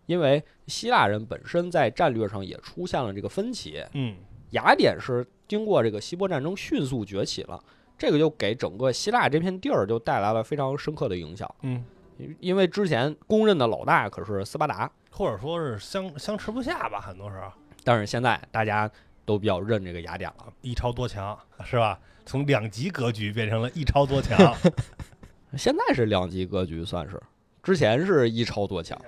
[0.07, 3.83] 因为希腊人本身在战略上也出现了这个分歧。
[3.95, 4.17] 嗯
[4.51, 7.63] 雅典是经过这个希波战争迅速崛起了，
[8.01, 11.47] 这个就给整个希腊这片地儿就带来了非常深刻的影响。
[11.61, 11.85] 嗯，
[12.17, 17.53] 因因为之前公认的老大可是斯巴达，或者说是相相持不下吧，很多时候
[17.85, 18.91] 但是现在大家
[19.27, 20.51] 都比较认这个雅典了。
[20.63, 22.01] 一超多强是吧？
[22.25, 24.57] 从两极格局变成了一超多强。
[25.59, 27.21] 现在是两极格局，算是
[27.63, 28.99] 之前是一超多强。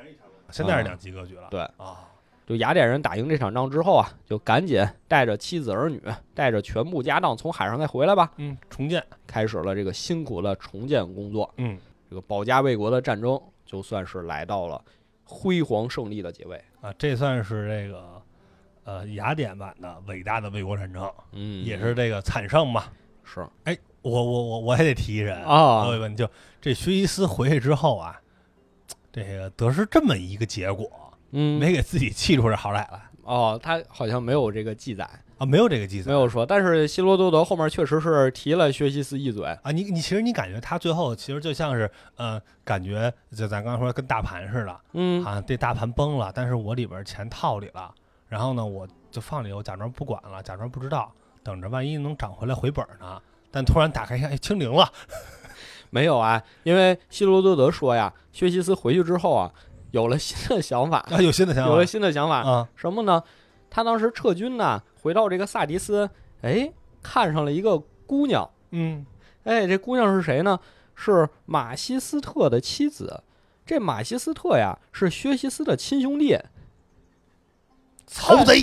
[0.50, 1.48] 现在是两极格局了。
[1.50, 2.11] 对啊，
[2.46, 6.02] 就雅典人打赢这场仗之后啊，就赶紧带着妻子儿女，
[6.34, 11.52] 带着全部家当从海上再回来吧，嗯，重建，开始了这个辛苦的重建工作。
[11.56, 11.78] 嗯
[12.10, 14.84] 这个保家卫国的战争就算是来到了
[15.24, 16.62] 辉煌胜利的结尾。
[16.80, 18.22] 啊，这算是这个
[18.84, 22.84] 呃雅典版的伟大的卫国战争，嗯，也是这个惨胜嘛。
[23.24, 26.30] 是哎我我我我也得提一人啊我有问题，就
[26.60, 28.20] 这薛西斯回去之后啊，
[29.10, 30.90] 这个得是这么一个结果，
[31.32, 35.08] 嗯没给自己气出这好歹来哦，他好像没有这个记载，
[35.38, 36.44] 啊，没有这个记载，没有说。
[36.44, 39.46] 但是希罗多德后面确实是提了薛西斯一嘴。
[39.62, 39.70] 啊。
[39.70, 47.94] 你你其实你感觉他最后其实就像是呃，感觉就咱刚才说跟大盘似的嗯啊，这大盘崩了，但是我里边钱套里了，
[48.28, 51.12] 然后呢，我就放里，我假装不管了，假装不知道，
[51.44, 53.22] 等着万一能涨回来回本呢。
[53.52, 54.90] 但突然打开一看，哎，清零了。
[55.90, 59.52] 没有啊，因为希罗多德说呀，薛西斯回去之后啊，
[59.92, 63.22] 有了新的想法，啊，有新的想法有了新的想法，啊，什么呢？
[63.70, 66.10] 他当时撤军呢，回到这个萨迪斯，
[66.42, 66.70] 哎，
[67.02, 69.06] 看上了一个姑娘，嗯，
[69.44, 70.58] 哎，这姑娘是谁呢？
[70.94, 73.22] 是马西斯特的妻子。
[73.64, 76.38] 这马西斯特呀，是薛西斯的亲兄弟。
[78.06, 78.60] 曹贼，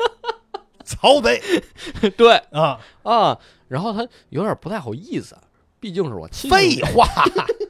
[0.84, 1.40] 曹贼
[2.16, 3.38] 对啊，啊，
[3.68, 5.36] 然后他有点不太好意思，
[5.80, 7.06] 毕竟是我亲兄废，话，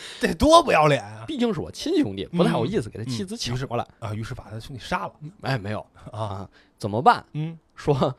[0.20, 1.24] 这多不要脸啊！
[1.26, 3.86] 毕竟是我亲兄弟，不太好意思给他妻子嗯于是抢过来。
[3.98, 7.24] 啊，于是把他兄弟杀了哎，没有啊，啊，怎么办？
[7.32, 8.14] 嗯说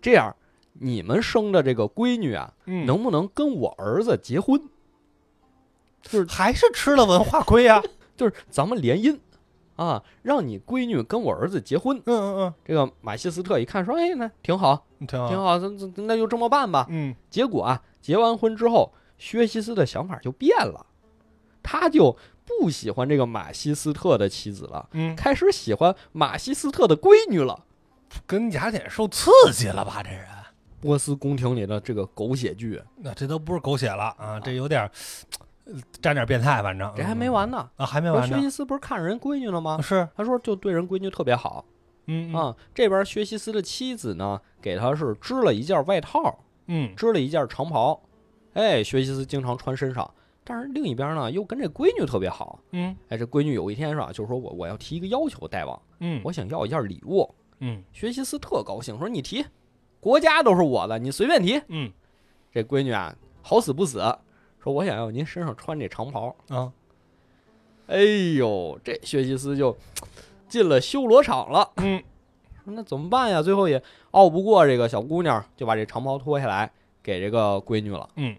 [0.00, 0.34] 这样，
[0.72, 4.60] 你们生的这个闺女啊，嗯能不能跟我儿子结婚？
[6.02, 7.82] 就是还是吃了文化亏啊？
[8.16, 9.18] 就是咱们联姻
[9.76, 11.96] 啊，让你闺女跟我儿子结婚。
[12.06, 15.58] 嗯嗯嗯这个马西斯特一看说，哎，那挺好，嗯，挺好，挺，好，
[15.96, 16.86] 那就这么办吧。
[16.90, 20.84] 嗯结果啊，结完婚之后，薛西斯的想法就变了，
[21.62, 27.64] 他就不喜欢这个马西斯特的妻子了，嗯，开始喜欢马西斯特的闺女了。
[28.26, 30.02] 跟雅典受刺激了吧？
[30.02, 30.26] 这人，
[30.82, 34.90] 波斯宫廷里的这个狗血剧，那这都不是狗血了啊，这有点
[36.02, 37.66] 沾点变态，反正这还没完呢。
[37.76, 39.80] 啊，还没完薛西斯不是看上人闺女了吗？
[39.80, 41.64] 是，他说就对人闺女特别好
[42.06, 42.54] 嗯，啊。
[42.74, 47.98] 这边薛西斯的妻子呢，给他是织了一件外套，嗯织了一件长袍，
[48.52, 50.12] 哎，薛西斯经常穿身上。
[50.44, 52.58] 但是另一边呢，又跟这闺女特别好。
[52.72, 57.32] 嗯哎，这闺女有一天是吧，就是说我我要提一个要求，大王，嗯，我想要一件礼物。
[57.60, 59.44] 嗯薛西斯特高兴，说你提，
[60.00, 61.60] 国家都是我的，你随便提。
[61.68, 61.92] 嗯
[62.52, 63.98] 这闺女啊，好死不死，
[64.62, 66.34] 说我想要您身上穿这长袍。
[66.48, 66.72] 啊，
[67.86, 68.00] 哎
[68.36, 69.76] 呦，这学习斯就
[70.48, 71.70] 进了修罗场了。
[71.76, 72.02] 嗯
[72.64, 73.42] 说那怎么办呀？
[73.42, 73.82] 最后也
[74.12, 76.70] 拗不过这个小姑娘，就把这长袍脱下来
[77.02, 78.08] 给这个闺女了。
[78.16, 78.36] 嗯，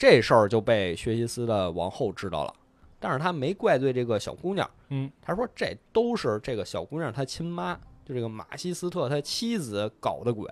[0.00, 2.54] 这事儿就被薛西斯的王后知道了，
[2.98, 7.74] 但是他没怪罪这个小姑娘，嗯，他说这都是这个小姑娘她亲妈，
[8.06, 10.48] 就这个马西斯特他妻子搞的鬼，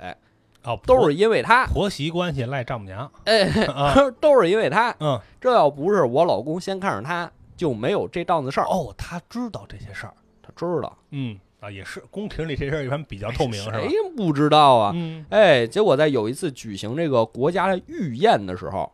[0.64, 4.94] 哦，都是因为她，婆媳关系赖丈母娘哎， 啊， 都是因为她。
[5.00, 8.66] 嗯这要不是我老公先看上她，就没有这档子事儿。
[8.66, 13.88] 哦，他知道这些事儿，他知道，嗯啊，也是宫廷里这事儿一般比较透明，是吧谁？
[14.14, 14.92] 不知道啊？
[14.94, 18.92] 嗯哎，结果在有一次举行这个国家的御宴的时候，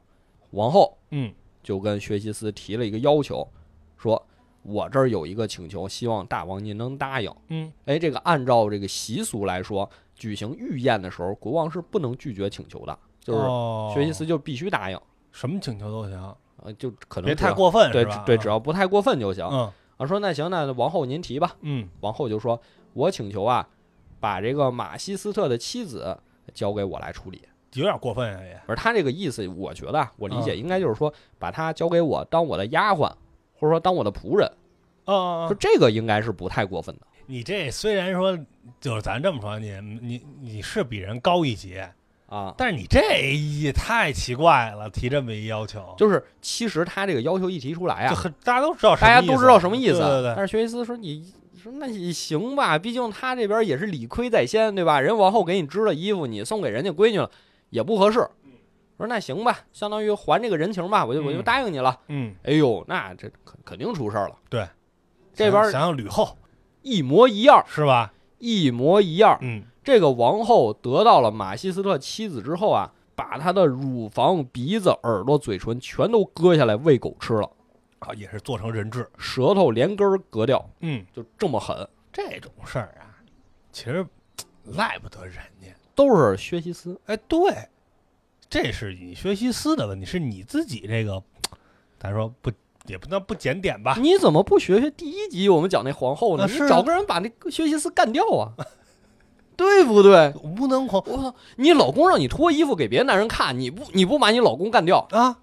[0.54, 1.32] 王后嗯
[1.62, 3.46] 就跟薛西斯提了一个要求，
[3.96, 4.26] 说
[4.62, 7.34] ：“我这儿有一个请求，希望大王您能答应。
[7.48, 15.00] 嗯，”哎，这个按照这个习俗来说，举行御宴的时候，国王是不能拒绝请求的，就是哦薛西斯就必须答应。
[15.32, 18.04] 什么请求都行，呃，就可能别太过分，对？
[18.26, 19.44] 对，只要不太过分就行。
[19.50, 21.56] 嗯啊，说那行，那王后您提吧。
[21.62, 22.60] 嗯王后就说
[22.92, 23.66] ：“我请求啊，
[24.20, 26.18] 把这个马西斯特的妻子
[26.52, 27.40] 交给我来处理。”
[27.74, 28.60] 有点过分啊也。
[28.66, 33.10] 而他这个意思，我觉得啊，我理解嗯应该就是说，把他交给我当我的丫鬟，
[33.54, 34.50] 或者说当我的仆人，
[35.04, 38.38] 啊就这个应该是不太过分的你这虽然说
[38.80, 39.72] 就是咱这么说，你
[40.02, 41.78] 你你是比人高一级，
[42.26, 42.54] 啊。
[42.56, 43.00] 但是你这
[43.34, 49.98] 也太奇怪了，提这么一要求，就是其实他这个要求一提出来啊，就很大家都知道大家都知道什么意思。
[49.98, 55.00] 对对对，但是薛西斯说：“你说那也行吧，毕竟他这边也是理亏在先，对吧？
[55.00, 57.30] 人王后给你织了衣服，你送给人家闺女了，
[57.74, 58.20] 也不合适。”
[58.96, 61.98] 我说那行吧，相当于还这个人情吧，我就我就嗯答应你了。
[62.06, 64.36] 嗯，哎呦，那这肯肯定出事儿了。
[64.48, 64.64] 对，
[65.34, 66.38] 这边想想想吕后
[66.82, 68.12] 一模一样，是吧？
[68.38, 69.36] 一模一样。
[69.42, 77.50] 嗯，这个王后得到了马西斯特妻子之后啊，把她的乳房、鼻子、耳朵、嘴唇全都割下来喂狗吃了，
[77.98, 79.10] 啊，也是做成人质。
[79.18, 81.76] 舌头连根儿割掉，嗯，就这么狠，
[82.12, 83.18] 这种事儿啊，
[83.72, 84.06] 其实
[84.62, 85.42] 赖不得人家。
[85.94, 87.00] 都是薛西斯。
[87.06, 87.68] 哎，对，
[88.48, 91.22] 这是你薛西斯的问题，是你自己这个，
[91.98, 92.50] 咱说不
[92.86, 93.96] 也不能不检点吧？
[93.98, 96.46] 你怎么不学学第一集我们讲那皇后呢？
[96.46, 98.52] 你找个人把那个薛西斯干掉啊，
[99.56, 100.34] 对不对？
[100.42, 105.38] 无能狂我操，你老公让你脱衣服给别的男人看，你不你不把你老公干掉，啊，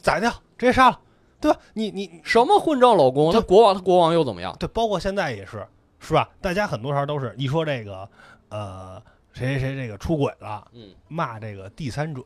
[0.00, 1.00] 宰掉，直接杀了，
[1.40, 1.58] 对吧？
[1.72, 3.32] 你你你什么混账老公？
[3.32, 4.54] 他国王他国王又怎么样？
[4.60, 5.66] 对，包括现在也是，
[5.98, 6.28] 是吧？
[6.40, 8.08] 大家很多时候都是一说这个，
[8.50, 9.02] 呃，
[9.34, 12.22] 谁谁谁这个出轨了，嗯，骂这个第三者。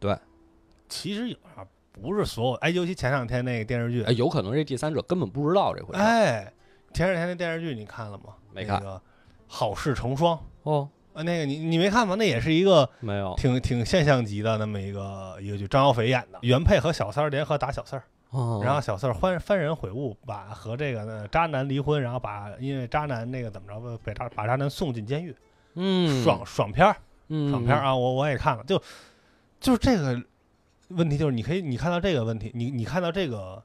[0.00, 0.16] 对，
[0.88, 6.00] 其实有啊不是所有，哎，尤其前两天那个电视剧，哎，有可能这第三者根本不知道这回事。
[6.00, 6.52] 哎，
[6.92, 8.34] 前两天那电视剧你看了吗？
[8.52, 8.96] 没看那个
[9.46, 12.14] 《好事成双》哦，啊，那个你你没看吗？
[12.16, 13.34] 那也是一个没有。
[13.36, 25.34] 挺挺现象级的那么一个一个剧，张小斐演的，原配和小三儿联合打小四儿，哦然后小四儿翻翻人悔悟，把和这个呢渣男离婚，然后把因为渣男那个怎么着，被渣把渣男送进监狱，
[25.74, 26.96] 嗯，爽爽片儿，
[27.28, 27.50] 嗯。
[27.50, 28.80] 爽片儿啊，我我也看了，就
[29.60, 30.22] 就是这个
[30.88, 33.62] 问题，就是你可以你看到这个问题，你你看到这个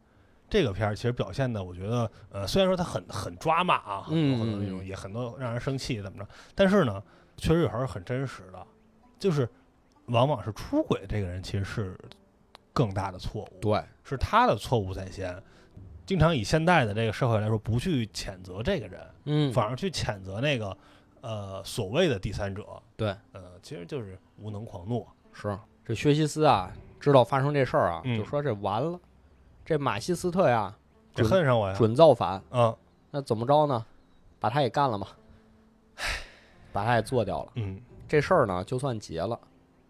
[0.49, 4.87] 这个片儿，其实表现的，我觉得呃，虽然说它很很抓马啊，很多很多那种嗯。
[4.87, 7.01] 也很多让人生气怎么着，但是呢，
[7.37, 8.65] 确实有时候很真实的，
[9.19, 9.47] 就是
[10.07, 11.97] 往往是出轨这个人其实是
[12.73, 15.41] 更大的错误，对，是他的错误在先。
[16.05, 20.75] 经常以现在的这个社会来说，不去谴责这个人，嗯，反而去谴责那个
[21.21, 22.65] 呃所谓的第三者，
[22.95, 25.05] 对，呃，其实就是无能狂怒。
[25.33, 28.99] 是这薛西斯啊，知道发生这事儿啊，嗯就说这完了，
[29.65, 30.75] 这马西斯特呀，
[31.13, 31.75] 这恨上我呀！
[31.75, 32.75] 准造反，嗯
[33.11, 33.85] 那怎么着呢？
[34.39, 35.07] 把他也干了嘛，
[36.71, 39.39] 把他也做掉了，嗯，这事儿呢就算结了。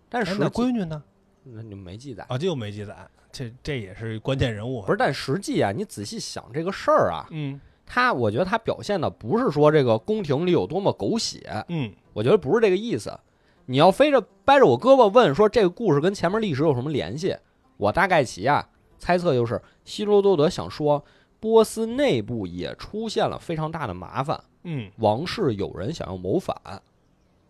[0.08, 1.04] 但哎那际闺女呢？
[1.44, 4.86] 那你没记载，啊，就没记载，这这也是关键人物啊。
[4.86, 4.98] 不是？
[4.98, 7.60] 但实际啊，你仔细想这个事儿啊，嗯
[7.90, 13.20] 他我觉得他表现的不是说这个宫廷里有多么狗血，嗯我觉得不是这个意思。
[13.66, 17.36] 你要非着掰着我胳膊问说这个故事跟前面历史有什么联系，
[17.78, 21.04] 我大概其啊猜测就是希罗多德想说
[21.40, 26.56] 波斯内部也出现了非常大的麻烦，嗯，王室有人想要谋反，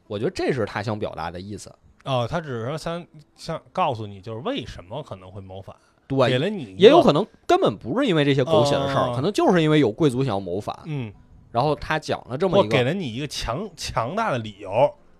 [0.08, 1.74] 我觉得这是他想表达的意思。
[2.06, 5.76] 哦，他只是说想想告诉你，就是为什么可能会谋反，
[6.18, 11.14] 给对，了你也有可能根本不是因为这些狗血的事儿，哦可能就是因为有贵族想要谋反，嗯，
[11.52, 14.72] 然后他讲了这么或一个，给了你一个强强大的理由，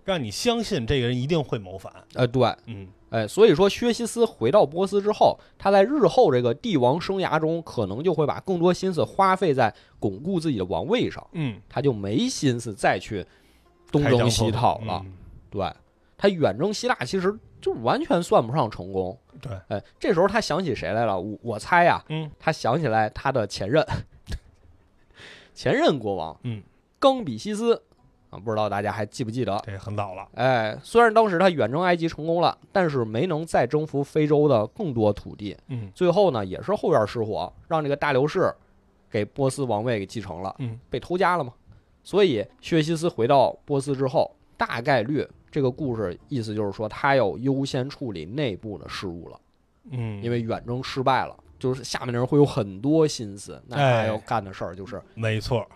[0.04, 1.92] 让你相信这个人一定会谋反。
[2.16, 13.26] 呃，对，嗯哎，所以说薛西斯回到波斯之后，他在日后这个帝王生涯中，可能就会把更多心思花费在巩固自己的王位上，嗯，他就没心思再去
[13.92, 15.02] 东征西讨了。
[15.04, 15.14] 嗯
[15.52, 15.68] 对
[16.16, 19.18] 他远征希腊，其实就完全算不上成功。
[19.42, 21.20] 对，哎，这时候他想起谁来了？
[21.20, 23.86] 我我猜呀、嗯他想起来他的前任，
[25.54, 26.62] 前任国王，嗯，
[27.00, 27.82] 冈比西斯
[28.30, 29.58] 啊，不知道大家还记不记得？
[29.66, 30.28] 对很早了。
[30.36, 35.56] 哎，虽然当时他远征埃及成功了，但是没能再征服非洲的更多土地。
[35.68, 38.54] 嗯最后呢，也是后院失火，让这个大流士
[39.10, 41.54] 给波斯王位给继承了，嗯被偷家了嘛。
[42.04, 49.40] 所以薛西斯回到波斯之后，大概率这个故事意思就是说，他要优先处理内部的事务了，
[49.92, 55.68] 嗯，因为远征失败了，就是下面的人会有很多心思，那他要干的事儿就是没错，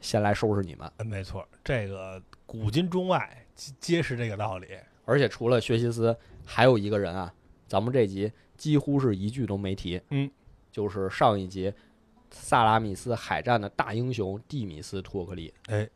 [0.00, 0.90] 先来收拾你们。
[1.06, 3.46] 没错，这个古今中外
[3.80, 4.66] 皆是这个道理。
[5.04, 7.32] 而且除了薛西斯，还有一个人啊，
[7.66, 10.30] 咱们这集几乎是一句都没提，嗯，
[10.70, 11.72] 就是上一集
[12.30, 15.52] 萨拉米斯海战的大英雄蒂米斯托克利。
[15.66, 15.88] 哎，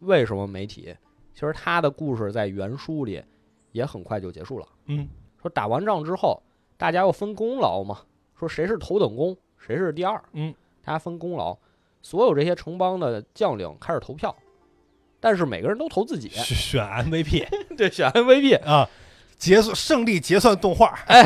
[0.00, 0.94] 为什么没提？
[1.38, 3.22] 其实他的故事在原书里
[3.70, 4.66] 也很快就结束了。
[4.86, 5.06] 嗯，
[5.40, 6.42] 说打完仗之后，
[6.76, 8.00] 大家要分功劳嘛，
[8.36, 10.20] 说谁是头等功，谁是第二。
[10.32, 10.52] 嗯，
[10.84, 11.56] 大家分功劳，
[12.02, 14.34] 所有这些城邦的将领开始投票。
[15.20, 17.46] 但是每个人都投自己，选 MVP，
[17.78, 18.90] 对，选 MVP 啊，
[19.36, 21.22] 结算胜利结算动画，哎，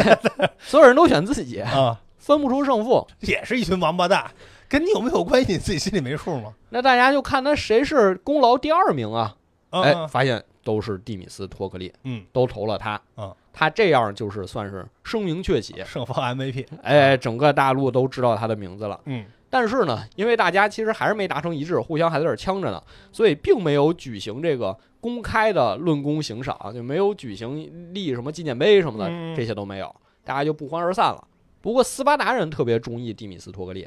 [0.58, 4.30] 所有人都选自己 啊，分不出胜负，也是一群王八蛋，
[4.68, 5.52] 跟你有没有关系？
[5.52, 6.52] 你自己心里没数吗？
[6.68, 9.38] 那大家就看他谁是功劳第二名啊？
[9.72, 19.24] 哎，发现都是蒂米斯托克利，嗯，都投了他，嗯，他这样就是算是声名鹊起，胜方 MVP，哎，整个大陆都知道他的名字了，嗯。
[19.48, 29.94] 但是呢，因为大家其实还是没达成一致，互相还在这呛着呢，所以并没有举行这个公开的论功行赏，就没有举行立什么纪念碑什么的，这些都没有，
[30.24, 31.22] 大家就不欢而散了。
[31.60, 33.86] 不过斯巴达人特别中意蒂米斯托克利，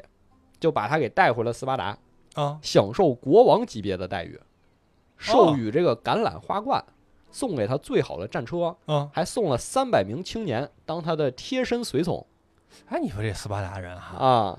[0.60, 1.98] 就把他给带回了斯巴达
[2.34, 4.38] 啊，享受国王级别的待遇，
[5.16, 6.84] 授予这个橄榄花冠，
[7.30, 12.26] 送给他最好的战车，嗯，还送了三百名青年当他的贴身随从。
[12.88, 14.58] 哎，你说这斯巴达人哈啊。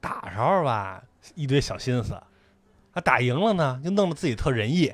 [0.00, 1.02] 打时候吧，
[1.34, 4.92] 一堆小心思，啊打赢了呢，就弄得自己特仁义。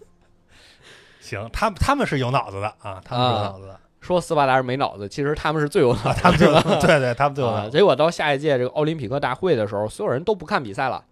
[1.20, 3.80] 行，他们他们是有脑子的啊，他们是有脑子的。
[4.00, 6.46] 说斯巴达人没脑子，其实他们是最有脑子，他们最
[6.80, 7.70] 对对，他们最有脑子。
[7.70, 11.02] 结果到下一届这个奥林匹克大会的时候，所有人都不看比赛了，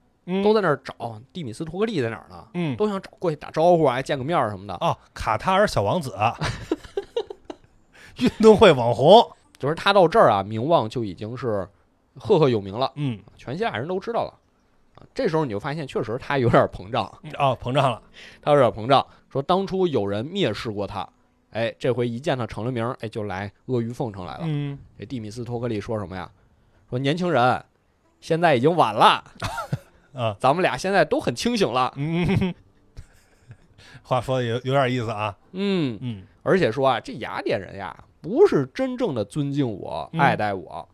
[0.43, 2.47] 都在那儿找蒂米斯托克利在哪儿呢？
[2.55, 4.75] 嗯，都想找过去打招呼啊，见个面什么的。
[4.75, 6.15] 哦，卡塔尔小王子，
[8.19, 11.69] 运动会网红， 就是他到这儿啊，名望就已经是。
[12.17, 14.33] 赫赫有名了，嗯，全希腊人都知道了，
[14.95, 18.01] 啊，这时候你就发现，确实他有点膨胀，哦，膨胀了，
[18.41, 19.05] 他有点膨胀。
[19.29, 21.05] 说当初有人蔑视过他，
[21.51, 24.43] 哎，这回一见他成了名，哎，就来阿谀奉承来了。
[24.45, 26.31] 嗯，这蒂米斯托克利说什么呀？
[26.89, 27.65] 说年轻人，
[28.21, 29.25] 现在已经晚了，
[30.15, 31.93] 啊，咱们俩现在都很清醒了。
[31.97, 32.55] 嗯，
[34.03, 40.89] 话说的有有点意思啊，嗯嗯，而且说啊，这雅典人呀，不是真正的尊敬我、爱戴我，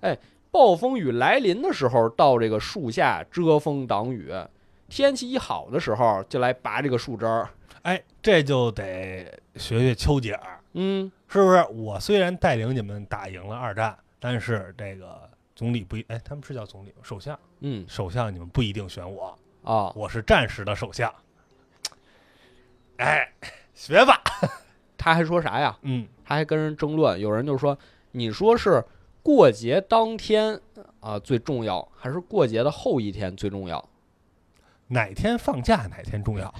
[0.00, 0.16] 哎。
[0.52, 4.34] 暴风雨来临的时候，到这个树下遮风挡雨；
[4.88, 7.48] 天气一好的时候，就来拔这个树枝儿。
[7.82, 11.64] 哎，这就得学学秋姐儿，嗯，是不是？
[11.70, 15.29] 我虽然带领你们打赢了二战，但是这个
[15.60, 17.02] 总理不一，哎，他们是叫总理吗？
[17.02, 21.14] 首相，嗯，首相你们不一定选我啊，我是战时的首相。
[22.96, 23.30] 哎，
[23.74, 24.22] 学吧。
[24.96, 25.78] 他还说啥呀？
[25.82, 27.78] 嗯，他还跟人争论，有人就说，
[28.12, 28.82] 你说是。
[29.22, 30.58] 过节当天
[31.00, 33.86] 啊最重要，还是过节的后一天最重要？
[34.86, 36.54] 哪天放假哪天重要？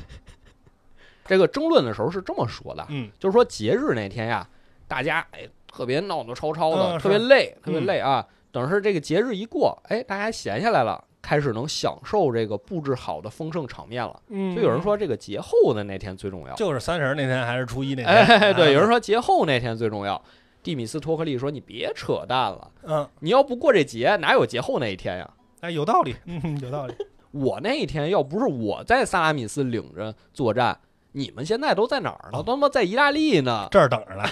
[1.24, 4.46] 这个争论的时候是这么说的，嗯，就是说节日那天呀，
[4.86, 8.28] 大家哎特别闹闹吵吵的，嗯、特别累，特别累啊。
[8.52, 14.20] 等是这个节日一过，哎，大家闲下来了，开始能享受这个布置好的丰盛场面了。
[14.28, 18.06] 嗯，就有人说这个节后的那天最重要，就是三十那天还是初一那天？
[18.06, 20.20] 哎，对，有人说节后那天最重要。
[20.62, 25.30] 蒂米斯托克利说：“你别扯淡了，嗯，你要不过这节，哪有节后那一天呀？
[25.60, 26.94] 哎，有道理，嗯，有道理。
[27.30, 30.78] 我那一天要不是我在萨拉米斯领着作战，
[31.12, 32.38] 你们现在都在哪儿呢？
[32.38, 34.24] 都他妈在意大利呢，这儿等着呢。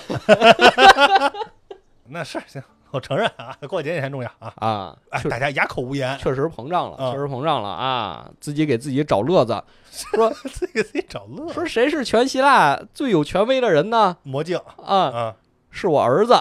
[2.11, 4.97] 那是行，我承认啊，过节也很重要啊啊！
[5.11, 8.31] 哎，大家哑口无言，确实膨胀了，确实膨胀了啊！
[8.41, 14.17] 自己给自己找乐子， 说自己给自己找乐，说谁是全希腊最有权威的人呢？
[14.23, 15.37] 魔镜啊啊！”
[15.71, 16.33] 是我儿子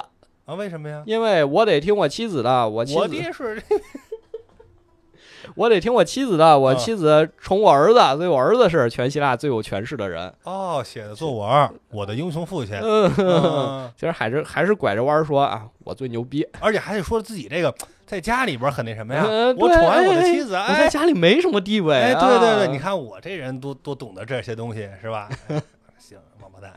[0.45, 0.55] 啊？
[0.55, 1.03] 为什么呀？
[1.05, 3.61] 因为我得听我妻子的，我我爹是，
[5.57, 10.31] 我得听我妻子的，我妻子宠我儿子，所以我儿子是全希腊最有权势的人。
[10.43, 12.79] 哦，写的作文，我的英雄父亲。
[12.79, 17.73] 嗯，其实还是还是拐着弯说啊，我最牛逼，而且还得说自己这个
[18.05, 19.25] 在家里边很那什么呀，
[19.57, 21.95] 我宠爱我的妻子，我在家里没什么地位。
[21.95, 25.27] 哎，对对对，你看我这人多多懂得这些东西是吧？
[25.97, 26.71] 行，王八蛋，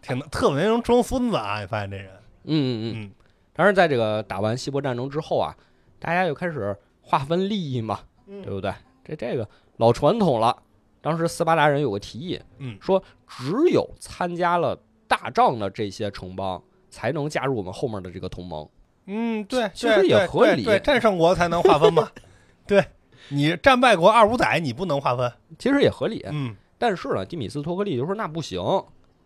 [0.00, 1.60] 挺特别能装孙子啊！
[1.60, 2.06] 你发现这人。
[2.44, 3.10] 嗯嗯嗯，
[3.52, 5.54] 当然，在这个打完希波战争之后啊，
[6.00, 6.74] 大家又开始
[7.12, 8.72] 划分利益嘛，对不对？
[9.04, 9.46] 这这个
[9.76, 10.56] 老传统了。
[11.02, 14.74] 当时斯巴达人有个提议，嗯，说只有参加了
[15.06, 18.66] 大仗的这些城邦才能加入我们后面的这个同盟。
[19.04, 22.08] 嗯，对，其实也合理，对，战胜国才能划分嘛。
[22.66, 22.82] 对
[23.28, 26.24] 你战败国二五仔，你不能划分，其实也合理。
[26.30, 28.62] 嗯，但是呢，蒂米斯托克利就说那不行，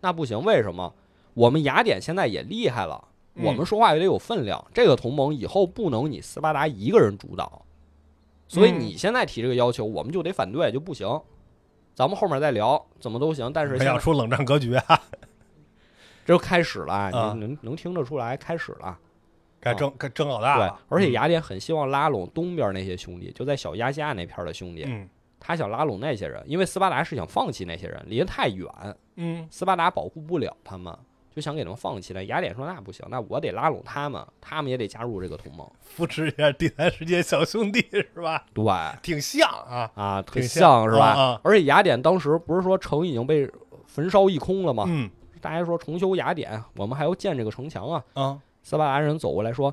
[0.00, 0.92] 那不行，为什么？
[1.34, 4.64] 我们雅典现在也厉害了，我们说话也得有分量。
[4.74, 7.62] 这个同盟以后不能你斯巴达一个人主导，
[8.48, 11.08] 所以嗯你现在提这个要求，我们就得反对，就不行。
[11.94, 13.52] 咱们后面再聊，怎么都行。
[13.52, 15.02] 但是不现在要说冷战格局啊，
[16.24, 18.98] 这就开始了，啊你能能听得出来，开始了。
[19.58, 25.08] 该争该争老大对了。，而且雅典很希望拉拢东边那些兄弟，就在小亚细亚那片的兄弟，嗯
[25.40, 28.68] 他想拉拢那些人，因为斯巴达是想放弃那些人，离得太远，
[29.16, 30.96] 嗯斯巴达保护不了他们，
[31.36, 32.24] 就想给他们放弃了。
[32.24, 35.70] 雅典说那不行，那我得拉拢他们，他们也得加入这个同盟。
[35.82, 38.46] 扶持一下第三世界小兄弟是吧？
[38.54, 38.64] 对
[39.02, 39.90] 挺像啊。
[39.94, 41.04] 啊，特挺像是吧？
[41.12, 43.46] 啊啊而且雅典当时不是说城已经被
[43.86, 44.84] 焚烧一空了吗？
[44.88, 45.10] 嗯
[45.42, 48.02] 大家说重修雅典，我们还要建这个城墙啊。
[48.14, 49.72] 啊斯巴达人走过来说：“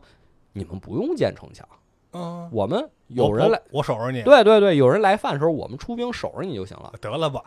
[0.53, 1.67] 你们不用建城墙，
[2.11, 4.21] 嗯，我们有人来，我我守着你。
[4.21, 6.93] 对对对，有人来犯的时候，我们出兵守着你就行了。
[7.01, 7.41] 得了吧，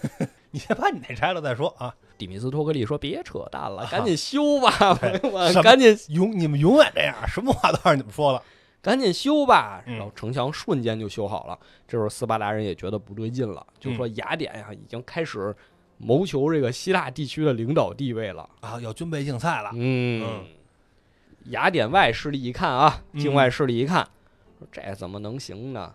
[0.52, 8.42] 你先把你那拆了再说啊。”底米斯托克利说：“别扯淡了，啊 赶紧修吧，朋友们，赶紧永你们永远这样，什么话都让你们说了。
[8.82, 11.58] 赶紧修吧。”嗯然后城墙瞬间就修好了。
[11.86, 15.54] 这时候斯巴达人也觉得不对劲了，就嗯说雅典呀已经开始
[15.98, 18.48] 谋求这个希腊地区的领导地位了。
[18.60, 19.70] 啊，要军备竞赛了。
[19.74, 20.44] 嗯，
[21.46, 24.06] 雅典外势力一看啊，嗯境外势力一看，
[24.58, 25.94] 说这怎么能行呢？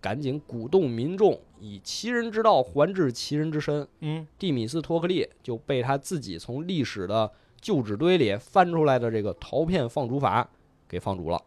[0.00, 3.86] 赶紧鼓动民众以其人之道还治其人之身。
[4.00, 10.48] 嗯蒂米斯托克利就被他自己从历史的旧纸堆里翻出来的这个陶片放逐法
[10.88, 11.40] 给放逐了。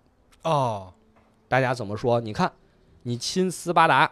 [0.44, 0.94] 哦，
[1.50, 2.22] 大家怎么说？
[2.22, 2.50] 你看，
[3.04, 4.10] 你亲斯巴达，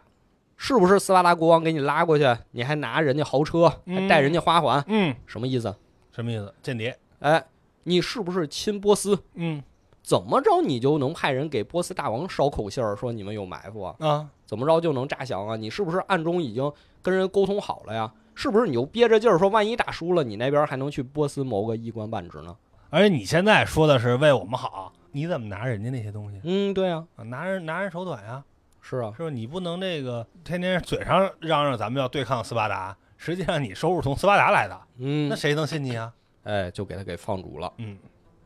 [0.58, 2.38] 是不是斯巴达国王给你拉过去？
[2.52, 5.74] 你还拿人家豪车，还带人家花环，嗯，什么意思？
[6.12, 6.54] 什么意思？
[6.62, 7.00] 间谍。
[7.20, 7.46] 哎，
[7.84, 9.18] 你是不是亲波斯？
[9.36, 9.64] 嗯
[10.02, 13.96] 怎么着你就能派人给波斯大王捎口信儿，说你们有埋伏啊？
[14.00, 15.56] 啊，怎么着就能诈降啊？
[15.56, 18.14] 你是不是暗中已经跟人沟通好了呀？
[18.36, 22.56] 是不是你就憋着劲儿说，万一打输了，你那边还能去波斯谋个一官半职呢？
[22.92, 27.24] 而且你现在说的是为我们好，你怎么拿人家那些东西嗯，对啊，啊？
[27.24, 28.44] 拿人拿人手短呀，
[28.80, 29.30] 是啊，是吧？
[29.32, 36.14] 你不能这个天天嘴上嚷嚷咱们要对抗斯巴达，实际上你收入从斯巴达来的，嗯那，谁能信你啊？
[36.44, 37.74] 哎，就给他给放逐了。
[37.78, 37.98] 嗯，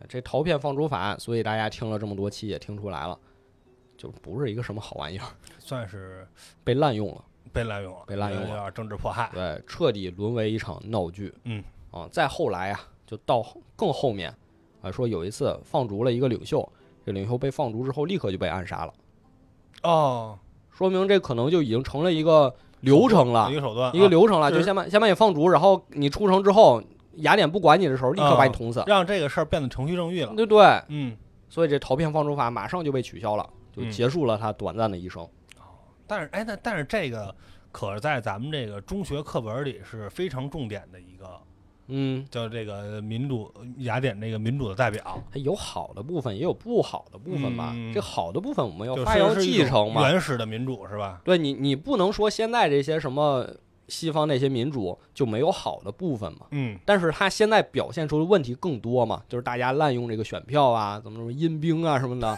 [0.07, 3.19] 这陶片放逐法，所以大家听了这么多期也听出来了，
[3.97, 5.25] 就不是一个什么好玩意儿，
[5.59, 6.27] 算是
[6.63, 8.49] 被滥用了，被滥用了，被滥用了。
[8.49, 9.29] 有点政治迫害。
[9.33, 11.33] 对，彻底沦为一场闹剧。
[11.45, 13.43] 嗯，啊，再后来啊，就到
[13.75, 14.33] 更后面
[14.81, 16.67] 啊，说有一次放逐了一个领袖，
[17.05, 18.93] 这领袖被放逐之后，立刻就被暗杀了，
[19.83, 20.37] 哦，
[20.71, 26.81] 说明这可能就已经成了一个流程了一，个手段，一个啊流程了，是就先把先把你放逐，然后你出城之后，
[27.15, 30.33] 雅典不管你的时候，立刻把你捅死，让这个事儿变得程序正义了。
[30.35, 30.81] 对不对？
[30.89, 31.17] 嗯，
[31.49, 35.25] 所以这陶片放逐法马上就被取消了，就嗯结束了他短暂的一生。
[36.07, 37.35] 但是哎，那但是这个
[37.71, 41.37] 可是在咱们这个中学课本里是非常重点的一个，
[41.87, 47.73] 嗯，叫这个民主雅典这个民主的代表，它有好的部分，也有不好的部分吧。
[47.75, 50.09] 嗯这好的部分我们要发扬继承嘛。
[50.09, 51.21] 原始的民主是吧？
[51.23, 53.45] 对你，你不能说现在这些什么
[53.89, 56.47] 西方那些民主就没有好的部分嘛。
[56.51, 62.37] 嗯，但是他现在表现出的问题更多嘛，就是大家滥用这个选票啊，怎么什么阴兵啊什么的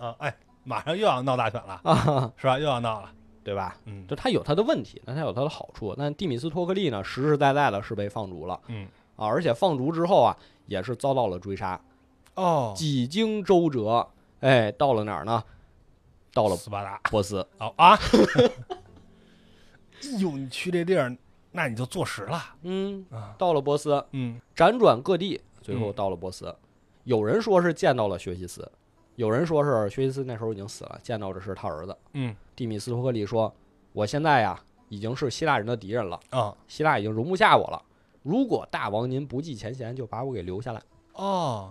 [0.00, 0.34] 啊，哎，
[0.64, 2.58] 马上又要闹大选了，啊，是吧？
[2.58, 3.12] 又要闹了，
[3.44, 3.76] 对吧？
[3.84, 5.94] 嗯就他有他的问题，但他有他的好处。
[5.96, 10.36] 但蒂米斯托克利呢，实实在在的是被放逐了嗯，啊，而且放逐之后啊，
[10.66, 11.80] 也是遭到了追杀，
[12.34, 14.08] 哦，几经周折，
[14.40, 15.44] 哎，到了哪儿呢？
[16.32, 17.46] 到了斯巴达，波斯。
[17.58, 17.98] 哦啊，
[20.02, 21.14] 哎呦，你去这地儿，
[21.52, 26.54] 那你就坐实了嗯，啊，到了波斯，嗯辗转各地，最后嗯到了波斯。
[27.04, 28.70] 有人说是见到了薛西斯，
[29.20, 33.52] 有人说是薛西斯那时候已经死了，见到的是他儿子嗯蒂米斯托克利说
[33.92, 34.58] ：“我现在呀
[34.88, 37.82] 已经是希腊人的敌人了，啊希腊已经容不下我了。
[38.22, 40.82] 如果大王您不计前嫌，就把我给留下来。
[41.12, 41.70] 哦，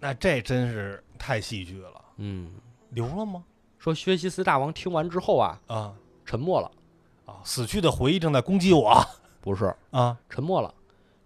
[0.00, 2.52] 那这真是太戏剧了，”嗯，
[2.88, 3.44] 留了吗？
[3.78, 6.70] 说薛西斯大王听完之后啊，啊沉默了，
[7.26, 8.98] 啊，死去的回忆正在攻击我
[9.42, 10.72] 不是啊，沉默了，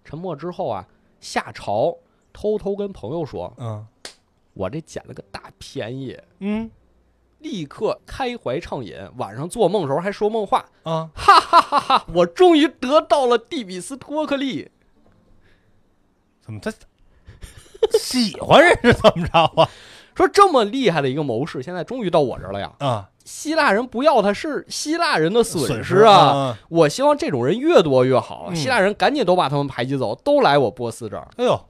[0.05, 0.85] 沉默之后啊，
[1.21, 1.97] 夏朝
[2.33, 3.87] 偷偷跟朋友说嗯
[4.55, 6.71] ：“我这捡了个大便宜。”嗯
[7.39, 12.07] 立刻开怀畅饮，晚上做梦时候还说梦话，啊，哈哈哈哈！
[12.15, 14.71] 我终于得到了蒂比斯托克利。
[16.41, 16.73] 怎么他
[17.99, 19.69] 喜欢人是怎么着啊？
[20.15, 22.73] 说这么厉害的一个谋士，现在终于到我这儿了呀！
[22.79, 26.15] 啊，希腊人不要他是希腊人的损损失啊！
[26.15, 26.59] 啊！
[26.69, 31.61] 我希望这种人越多越好，嗯希腊人赶紧都把他们排挤走，都来我波斯这儿哎呦，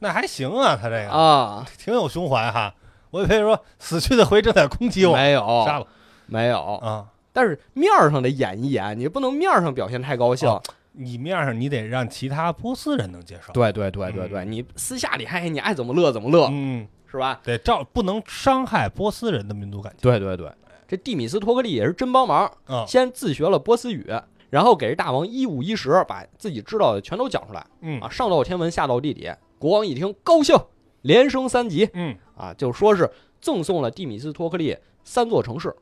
[0.00, 1.10] 那还行啊，他这个。
[1.10, 1.66] 啊！
[1.78, 2.74] 挺有胸怀哈。
[3.10, 5.86] 我以为说死去的回忆正在攻击我，没有，哦杀了。
[6.26, 7.06] 没有，啊！
[7.32, 10.48] 但是面儿上得演一演，你不能面儿上表现太高兴。
[10.48, 10.62] 哦
[11.00, 14.50] 你面上你得让其他波斯人能接受，对对对对对，嗯。
[14.50, 17.38] 你私下里嘿，你爱怎么乐怎么乐，嗯，是吧？
[17.44, 20.50] 得照不能伤害波斯人的民族感情，对对对，
[20.88, 24.10] 这蒂米斯托克利也是真帮忙，嗯先自学了波斯语，
[24.50, 27.64] 然后给这大王一五一十把自己知道的全都讲出来。
[27.82, 28.00] 嗯。
[28.00, 29.30] 啊，上到天文，下到地理。
[29.58, 30.56] 国王一听高兴，
[31.02, 31.88] 连升三级。
[31.92, 35.74] 嗯，啊，就说是赠送了蒂米斯托克利三座城市。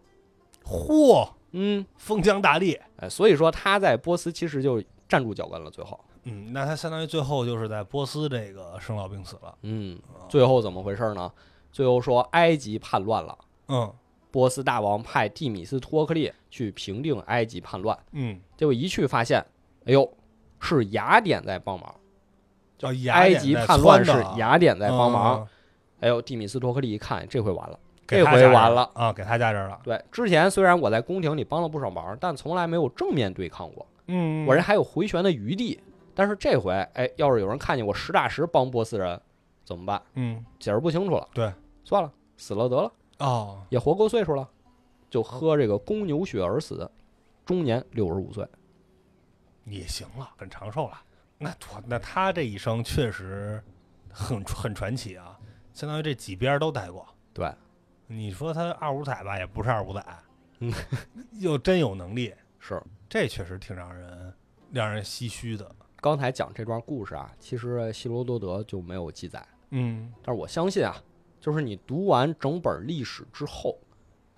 [0.65, 5.99] 嚯，嗯，封疆大吏，哎，所以说他在波斯其实就站住脚跟了，最后。
[6.25, 9.99] 嗯，那他相当于最后就是在波斯这个生老病死了，嗯，
[10.29, 11.31] 最后怎么回事呢？
[11.71, 13.93] 最后说埃及叛乱了，嗯。
[14.33, 19.43] 波斯大王派蒂米斯托克利去平定埃及叛乱，嗯，结果一去发现，
[19.87, 20.13] 哎呦，
[20.61, 21.95] 是雅典在帮忙。
[22.79, 25.41] 叫埃及叛乱是雅典在帮忙。
[25.41, 25.49] 嗯
[25.99, 27.79] 哎呦，蒂米斯托克利一看，这回完了。
[28.07, 35.81] 这回完了啊，给他家人了，对，之前虽然我在宫廷里帮了不少忙，但从来没有正面对抗过，嗯，我这还有回旋的余地。
[36.15, 39.19] 但是这回，哎，要是有人看见我实打实帮波斯人，
[39.65, 40.01] 怎么办？
[40.15, 41.27] 嗯解释不清楚了。
[41.33, 41.51] 对，
[41.83, 44.47] 算了，死了得了，哦，也活够岁数了，
[45.09, 46.89] 就喝这个公牛血而死，
[47.47, 48.47] 终年六十五岁。
[49.65, 50.93] 也行了，很长寿了。
[51.39, 53.63] 那我那他这一生确实
[54.11, 55.39] 很很传奇啊，
[55.73, 57.07] 相当于这几边都待过。
[57.35, 57.53] 对，
[58.07, 60.05] 你说他二五仔吧，也不是二五仔，
[60.61, 60.73] 嗯，
[61.33, 64.33] 又真有能力，是，这确实挺让人
[64.73, 65.71] 让人唏嘘的。
[66.01, 69.47] 刚才讲这段故事啊，其实希罗多德就没有记载。
[69.71, 70.97] 嗯但是我相信啊，
[71.41, 73.79] 就是你读完整本历史之后，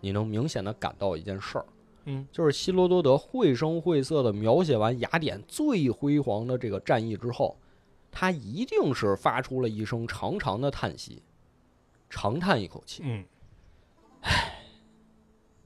[0.00, 1.66] 你能明显的感到一件事儿，
[2.10, 7.54] 嗯，就是希罗多德绘声绘色的描写完雅典最辉煌的这个战役之后，
[8.10, 11.22] 他一定是发出了一声长长的叹息，
[12.08, 13.02] 长叹一口气。
[13.04, 13.24] 嗯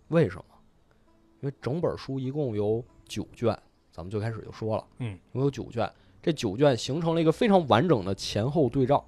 [0.09, 0.45] 为什么？
[1.41, 3.57] 因为整本书一共有九卷，
[3.91, 5.91] 咱们最开始就说了，嗯，一共有九卷，
[6.21, 9.03] 这九卷形成了一个非常完整的前后对照。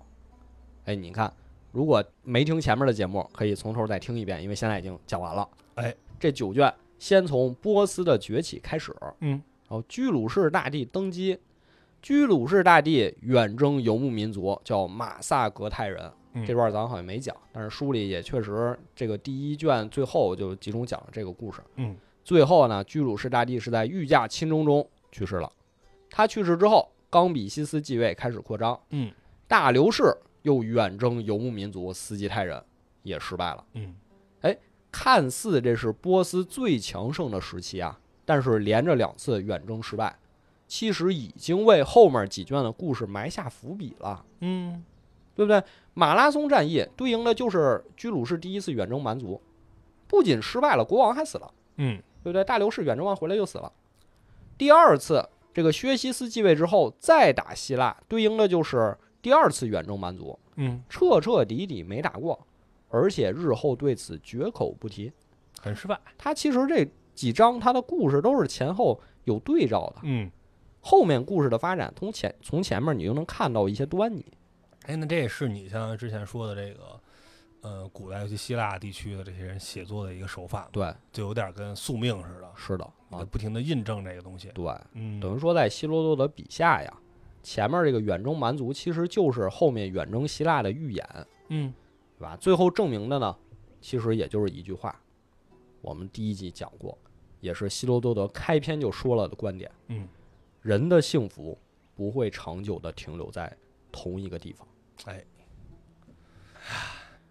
[0.87, 1.31] 哎，你看，
[1.73, 5.49] 如果没听前面的节目，可以从头再听一遍，因为现在已经讲完了。
[5.75, 6.73] 哎，这九卷
[7.05, 8.91] 先从波斯的崛起开始，
[9.21, 9.33] 嗯
[9.69, 11.39] 然后居鲁士大帝登基，
[12.01, 16.11] 居鲁士大帝远征游牧民族，叫马萨格泰人。
[16.33, 21.61] 嗯这段咱好像没讲，但是书里也确实这个第一卷最后就集中讲了这个故事。
[21.77, 21.95] 嗯
[22.25, 25.53] 最后呢，居鲁士大帝是在御驾亲征中去世了。
[26.09, 28.81] 他去世之后，冈比西斯继位，开始扩张。
[28.89, 29.13] 嗯
[29.47, 30.05] 大流士
[30.41, 32.65] 又远征游牧民族斯基泰人，
[33.03, 33.63] 也失败了。
[33.75, 33.95] 嗯
[34.95, 40.17] 看似这是波斯最强盛的时期啊，但是连着两次远征失败，
[40.69, 44.85] 其实已经为后面几卷的故事埋下伏笔了，嗯
[45.35, 45.61] 对不对？
[45.95, 49.43] 马拉松战役对应的就是居鲁士第一次远征蛮族，
[50.07, 51.53] 不仅失败了，国王还死了。
[51.79, 52.45] 嗯对不对？
[52.45, 53.73] 大流士远征完回来就死了。
[54.57, 62.47] 第二次这个薛西斯继位之后再打希腊，对应的就是第二次远征蛮族，嗯，彻彻底底没打过，
[62.95, 65.13] 而且日后对此绝口不提。
[65.61, 65.99] 很失败。
[66.17, 70.31] 他其实这几章他的故事都是前后有对照的，嗯，
[70.81, 74.25] 后面故事的发展从前从前面你就能看到一些端倪。
[74.87, 77.01] 哎，那这也是你像之前说的这个，
[77.63, 84.51] 呃，古代尤其希腊地区的这些人写作的一个手法，对，就有点跟宿命似的，是的啊，不停的印证这个东西。
[84.53, 86.93] 对，嗯，等于说在希罗多德笔下呀，
[87.43, 91.09] 前面这个远征蛮族其实就是后面远征希腊的预演。
[91.49, 91.73] 嗯
[92.19, 92.37] 对吧？
[92.37, 93.37] 最后证明的呢，
[93.81, 95.01] 其实也就是一句话，
[95.81, 96.97] 我们第一集讲过，
[97.41, 100.09] 也是希罗多德开篇就说了的观点：嗯，
[100.63, 101.59] 人的幸福
[101.95, 103.55] 不会长久的停留在
[103.91, 104.67] 同一个地方。
[105.07, 105.25] 哎，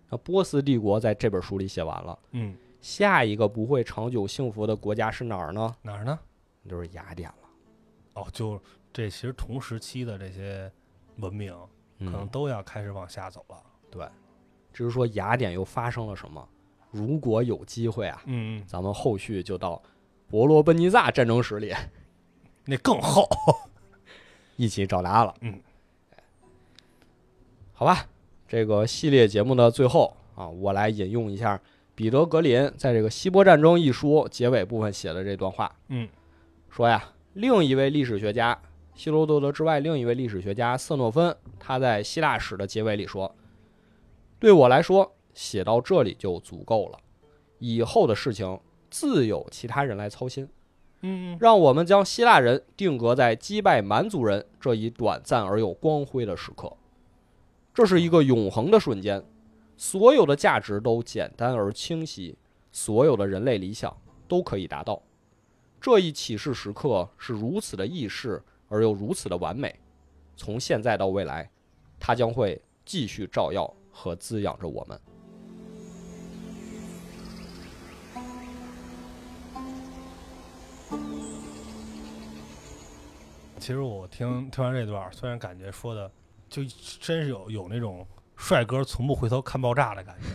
[0.09, 5.75] 那波斯帝国在这本书里写完了，嗯，下一个不会长久幸福的国家是哪儿呢？
[5.81, 6.19] 哪儿呢？
[6.69, 7.35] 就是雅典了。
[8.15, 8.61] 哦，就
[8.91, 10.71] 这其实同时期的这些
[11.17, 11.51] 文明，
[11.99, 13.63] 可能嗯，都要开始往下走了。
[13.89, 14.07] 对。
[14.73, 16.45] 至于说雅典又发生了什么，
[16.91, 19.81] 如果有机会啊，嗯嗯，咱们后续就到
[20.27, 21.73] 伯罗奔尼撒战争史里
[22.65, 23.27] 那更厚。
[24.57, 25.33] 一起找答案了。
[25.41, 25.59] 嗯，
[27.73, 28.05] 好吧，
[28.47, 31.59] 这个系列节目的最后啊，我来引用一下
[31.95, 36.07] 彼得格林在这个《希波战争》一书结尾部分写的这段话，嗯，
[36.69, 37.03] 说呀，
[37.33, 38.57] 另一位历史学家
[38.95, 43.35] 希罗多德之外，另一位历史学家瑟诺芬，他在希腊史的结尾里说
[44.43, 46.99] ：“对我来说，写到这里就足够了，
[47.59, 50.49] 以后的事情自有其他人来操心。”
[50.99, 56.75] 嗯让我们将希腊人定格在击败蛮族人这一短暂而又光辉的时刻。
[57.73, 59.23] 这是一个永恒的瞬间，
[59.77, 62.37] 所有的价值都简单而清晰，
[62.69, 63.95] 所有的人类理想
[64.27, 65.01] 都可以达到。
[65.79, 69.73] 这一启示时刻是如此的易逝，而又如此的完美，
[70.35, 71.49] 从现在到未来，
[71.97, 74.99] 它将会继续照耀和滋养着我们。
[83.59, 86.11] 其实我听听完这段，虽然感觉说的
[86.49, 86.65] 就
[86.99, 90.27] 真是有有那种帅哥从不回头看爆炸的感觉，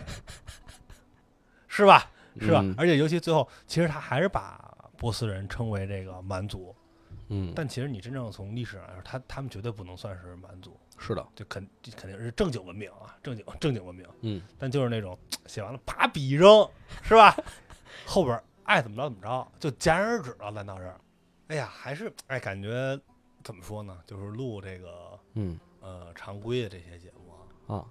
[1.67, 2.09] 是吧？
[2.39, 2.61] 是吧？
[2.63, 6.75] 嗯而且尤其最后，其实他还是把波斯人称为这个蛮族，
[7.27, 14.05] 嗯，但其实你真正从历史上来说，他他们绝对不能算是蛮族，是的，这肯这肯定是正经文明啊，正经 正经文明。
[14.21, 16.69] 嗯，但就是那种写完了啪笔一扔，
[17.01, 17.35] 是吧？
[18.05, 20.51] 后边爱怎么着怎么着，就戛然而止了。
[20.51, 20.99] 咱到这儿，
[21.47, 22.99] 哎呀，还是哎，感觉
[23.43, 23.97] 怎么说呢？
[24.05, 27.31] 就是录这个嗯呃常规的这些节目
[27.73, 27.85] 啊，啊，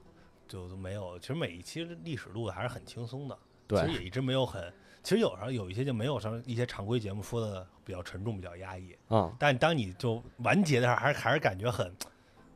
[0.46, 1.18] 就都没有。
[1.18, 4.72] 其实每一期历史录的还是很轻松的，对其实也一直没有很。
[5.02, 11.90] 其实有时候有一些就没有什一些常规节目说的比较沉重、比较压抑，啊，但当你就完结的时候，还是还是感觉很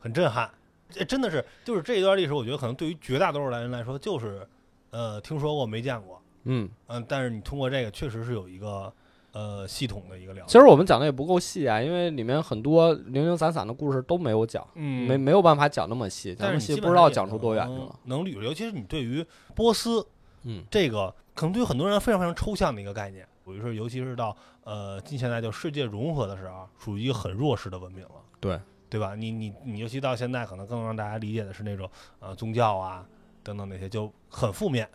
[0.03, 0.51] 很震撼。
[0.91, 4.47] 这真的是就是这一段历史，我觉得可能对于绝大多数人来说，就是
[4.91, 8.93] 呃听说过没见过，嗯，嗯、但是你通过这个确实是有一个
[9.33, 10.47] 呃系统的一个了解。
[10.49, 17.99] 其实我们讲的也不够细啊，因为里面很多零零散散的故事都没有讲，嗯没没有办法讲那么细，讲那么细但是不知道讲出多远去了。
[18.05, 19.25] 能捋，尤其是你对于
[19.55, 20.07] 波斯
[20.43, 23.27] 嗯这个，可能对于很多人非常非常抽象的一个概念。
[23.45, 28.11] 比如说，尤其是到呃近现代就世界融合的时候，属于一个很弱势的文明了。
[28.39, 28.61] 对，
[28.93, 29.15] 对吧？
[29.15, 31.91] 你你你，尤其到现在，可能更让大家理解的是那种
[32.21, 33.09] 呃宗教啊
[33.43, 34.87] 等等那些就很负面。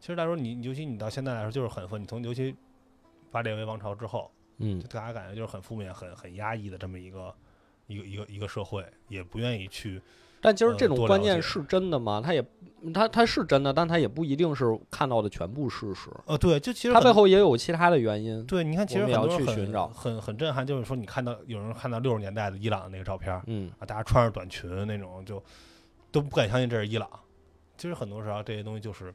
[0.00, 2.56] 其实来说，你尤其你到现在来说就是很负，你从尤其
[3.30, 7.32] 八列维王朝之后，嗯就大家感觉就是很负面、很很压抑的这么一个
[7.86, 10.02] 一个一个一个社会，也不愿意去
[10.46, 12.22] 但其实这种观念是真的吗？
[12.24, 12.40] 它也，
[12.94, 18.46] 它它是真的，但它也不一定是看到的全部事实，呃对，就其实它背后也有其他的原因。
[18.46, 25.42] 对，你看，其实要很多很去寻找很很震撼，就是说你看到有人看到六十年代的伊朗的那个照片儿嗯啊，大家穿着短裙那种，就
[26.12, 27.10] 都不敢相信这是伊朗。
[27.76, 29.12] 其实很多时候这些东西就是，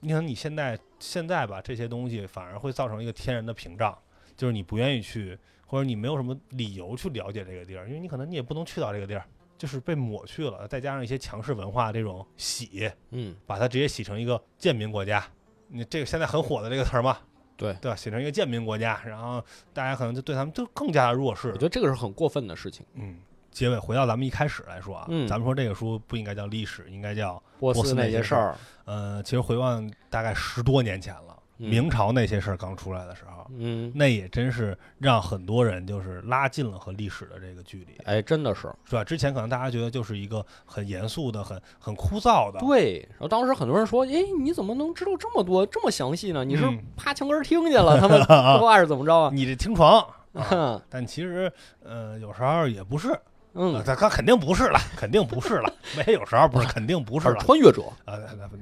[0.00, 3.96] 你看你现在现在吧，这些东西反而会造成一个天然的屏障，
[4.36, 9.24] 就是你不愿意去，或者你没有什么理由去了解这个地儿，因为你可能你也不能去到这个地儿，
[9.62, 15.24] 就是被抹去了，再加上一些强势文化这种洗，嗯，把它直接洗成一个贱民国家。
[15.68, 17.16] 你这个现在很火的这个词儿嘛，
[17.56, 17.96] 对对吧？
[17.96, 19.40] 洗成一个贱民国家，然后
[19.72, 21.60] 大家可能就对他们就更加的弱势我觉。
[21.60, 22.84] 得这个是很过分的事情。
[22.94, 23.20] 嗯，
[23.52, 28.56] 结尾回到咱们一开始来说啊，嗯咱们说这个书不应该叫历史，应该叫波波斯那那些事儿些事儿，
[28.86, 31.31] 呃，其实回望大概十多年前了，嗯
[31.68, 38.62] 明朝那些事儿刚出来的时候，嗯，那也真是让很多人就是拉近了和历史的这个距离，哎，真的是。
[38.84, 39.04] 是吧？
[39.04, 46.44] 之前可能大家觉得就是一个很严肃的、很很枯燥的，对，然后当时很多人说：“哎，你怎么能知道这么多、这么详细呢？
[46.44, 49.30] 你是嗯趴墙根儿听见了他们 说话是怎么着啊？
[49.32, 50.06] 你这听床。
[50.88, 51.52] 但其实，
[51.84, 53.20] 呃，有时候也不是，呃
[53.54, 57.82] 嗯，他他肯定不是了， 肯定不是了，没有时候不是，肯定不是了，穿越者。
[58.06, 58.20] 呃，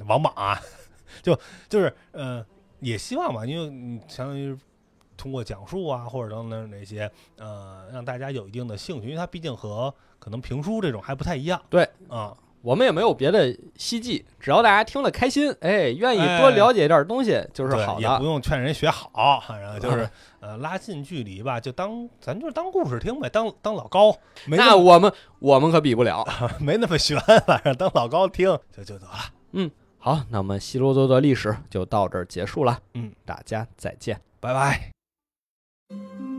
[0.09, 0.61] 王莽啊，
[1.23, 1.39] 就
[1.69, 2.45] 就是呃，
[2.81, 4.57] 也希望吧，因为你相当于
[5.17, 11.61] 通过讲述啊，或者等等那些，呃，让大家有一定的兴趣，因为它毕竟和可能评书这种还不太一样。
[11.69, 18.01] 对啊，我们也没有别的希冀，只要大家听了开心，哎，愿意多哎了解一点东西就是好的。
[18.01, 20.09] 也不用劝人学好，然后就是
[20.41, 24.17] 呃拉近距离吧，就当咱就是当故事听呗，当当老高，
[24.47, 26.27] 那我们我们可比不了。
[26.61, 29.69] 没那么悬，反正当老高听就就得了。
[30.03, 32.81] 好，那我们希罗多的历史就到这儿结束了。
[32.95, 34.19] 嗯，大家再见。
[34.41, 36.30] 拜拜。